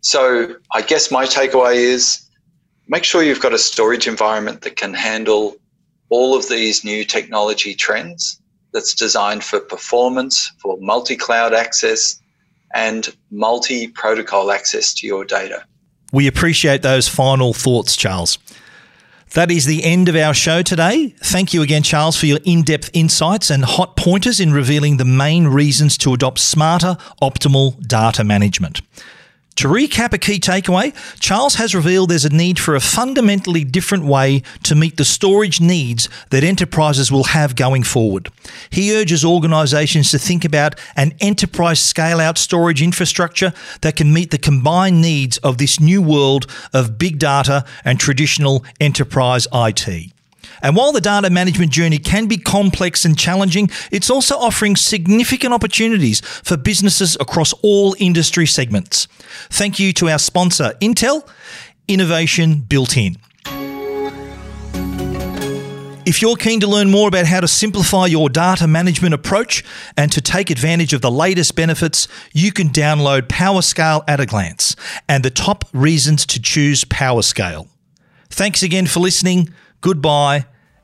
So 0.00 0.56
I 0.72 0.82
guess 0.82 1.10
my 1.10 1.26
takeaway 1.26 1.76
is 1.76 2.28
make 2.88 3.04
sure 3.04 3.22
you've 3.22 3.40
got 3.40 3.52
a 3.52 3.58
storage 3.58 4.08
environment 4.08 4.62
that 4.62 4.76
can 4.76 4.94
handle 4.94 5.56
all 6.12 6.36
of 6.36 6.46
these 6.50 6.84
new 6.84 7.04
technology 7.06 7.74
trends 7.74 8.38
that's 8.74 8.94
designed 8.94 9.42
for 9.42 9.60
performance, 9.60 10.52
for 10.58 10.76
multi 10.78 11.16
cloud 11.16 11.54
access, 11.54 12.20
and 12.74 13.08
multi 13.30 13.88
protocol 13.88 14.52
access 14.52 14.92
to 14.94 15.06
your 15.06 15.24
data. 15.24 15.64
We 16.12 16.26
appreciate 16.26 16.82
those 16.82 17.08
final 17.08 17.54
thoughts, 17.54 17.96
Charles. 17.96 18.38
That 19.32 19.50
is 19.50 19.64
the 19.64 19.82
end 19.82 20.10
of 20.10 20.16
our 20.16 20.34
show 20.34 20.60
today. 20.60 21.14
Thank 21.20 21.54
you 21.54 21.62
again, 21.62 21.82
Charles, 21.82 22.18
for 22.18 22.26
your 22.26 22.40
in 22.44 22.62
depth 22.62 22.90
insights 22.92 23.48
and 23.48 23.64
hot 23.64 23.96
pointers 23.96 24.38
in 24.38 24.52
revealing 24.52 24.98
the 24.98 25.06
main 25.06 25.46
reasons 25.48 25.96
to 25.98 26.12
adopt 26.12 26.38
smarter, 26.38 26.98
optimal 27.22 27.80
data 27.86 28.24
management. 28.24 28.82
To 29.56 29.68
recap 29.68 30.12
a 30.12 30.18
key 30.18 30.40
takeaway, 30.40 30.94
Charles 31.20 31.56
has 31.56 31.74
revealed 31.74 32.10
there's 32.10 32.24
a 32.24 32.30
need 32.30 32.58
for 32.58 32.74
a 32.74 32.80
fundamentally 32.80 33.64
different 33.64 34.04
way 34.04 34.42
to 34.62 34.74
meet 34.74 34.96
the 34.96 35.04
storage 35.04 35.60
needs 35.60 36.08
that 36.30 36.42
enterprises 36.42 37.12
will 37.12 37.24
have 37.24 37.54
going 37.54 37.82
forward. 37.82 38.30
He 38.70 38.96
urges 38.96 39.24
organizations 39.24 40.10
to 40.10 40.18
think 40.18 40.44
about 40.44 40.74
an 40.96 41.14
enterprise 41.20 41.80
scale 41.80 42.18
out 42.18 42.38
storage 42.38 42.82
infrastructure 42.82 43.52
that 43.82 43.96
can 43.96 44.12
meet 44.12 44.30
the 44.30 44.38
combined 44.38 45.00
needs 45.00 45.38
of 45.38 45.58
this 45.58 45.78
new 45.78 46.00
world 46.00 46.46
of 46.72 46.98
big 46.98 47.18
data 47.18 47.64
and 47.84 48.00
traditional 48.00 48.64
enterprise 48.80 49.46
IT. 49.52 50.11
And 50.62 50.76
while 50.76 50.92
the 50.92 51.00
data 51.00 51.28
management 51.28 51.72
journey 51.72 51.98
can 51.98 52.26
be 52.26 52.38
complex 52.38 53.04
and 53.04 53.18
challenging, 53.18 53.68
it's 53.90 54.08
also 54.08 54.36
offering 54.36 54.76
significant 54.76 55.52
opportunities 55.52 56.20
for 56.20 56.56
businesses 56.56 57.16
across 57.20 57.52
all 57.62 57.96
industry 57.98 58.46
segments. 58.46 59.08
Thank 59.50 59.78
you 59.80 59.92
to 59.94 60.08
our 60.08 60.20
sponsor, 60.20 60.72
Intel, 60.80 61.28
innovation 61.88 62.60
built 62.60 62.96
in. 62.96 63.16
If 66.04 66.20
you're 66.20 66.36
keen 66.36 66.58
to 66.60 66.66
learn 66.66 66.90
more 66.90 67.06
about 67.06 67.26
how 67.26 67.40
to 67.40 67.48
simplify 67.48 68.06
your 68.06 68.28
data 68.28 68.66
management 68.66 69.14
approach 69.14 69.64
and 69.96 70.10
to 70.10 70.20
take 70.20 70.50
advantage 70.50 70.92
of 70.92 71.00
the 71.00 71.10
latest 71.12 71.54
benefits, 71.54 72.08
you 72.32 72.50
can 72.50 72.70
download 72.70 73.22
PowerScale 73.22 74.02
at 74.08 74.18
a 74.18 74.26
glance 74.26 74.74
and 75.08 75.24
the 75.24 75.30
top 75.30 75.64
reasons 75.72 76.26
to 76.26 76.42
choose 76.42 76.84
PowerScale. 76.84 77.68
Thanks 78.30 78.64
again 78.64 78.86
for 78.86 78.98
listening. 78.98 79.54
Goodbye 79.80 80.46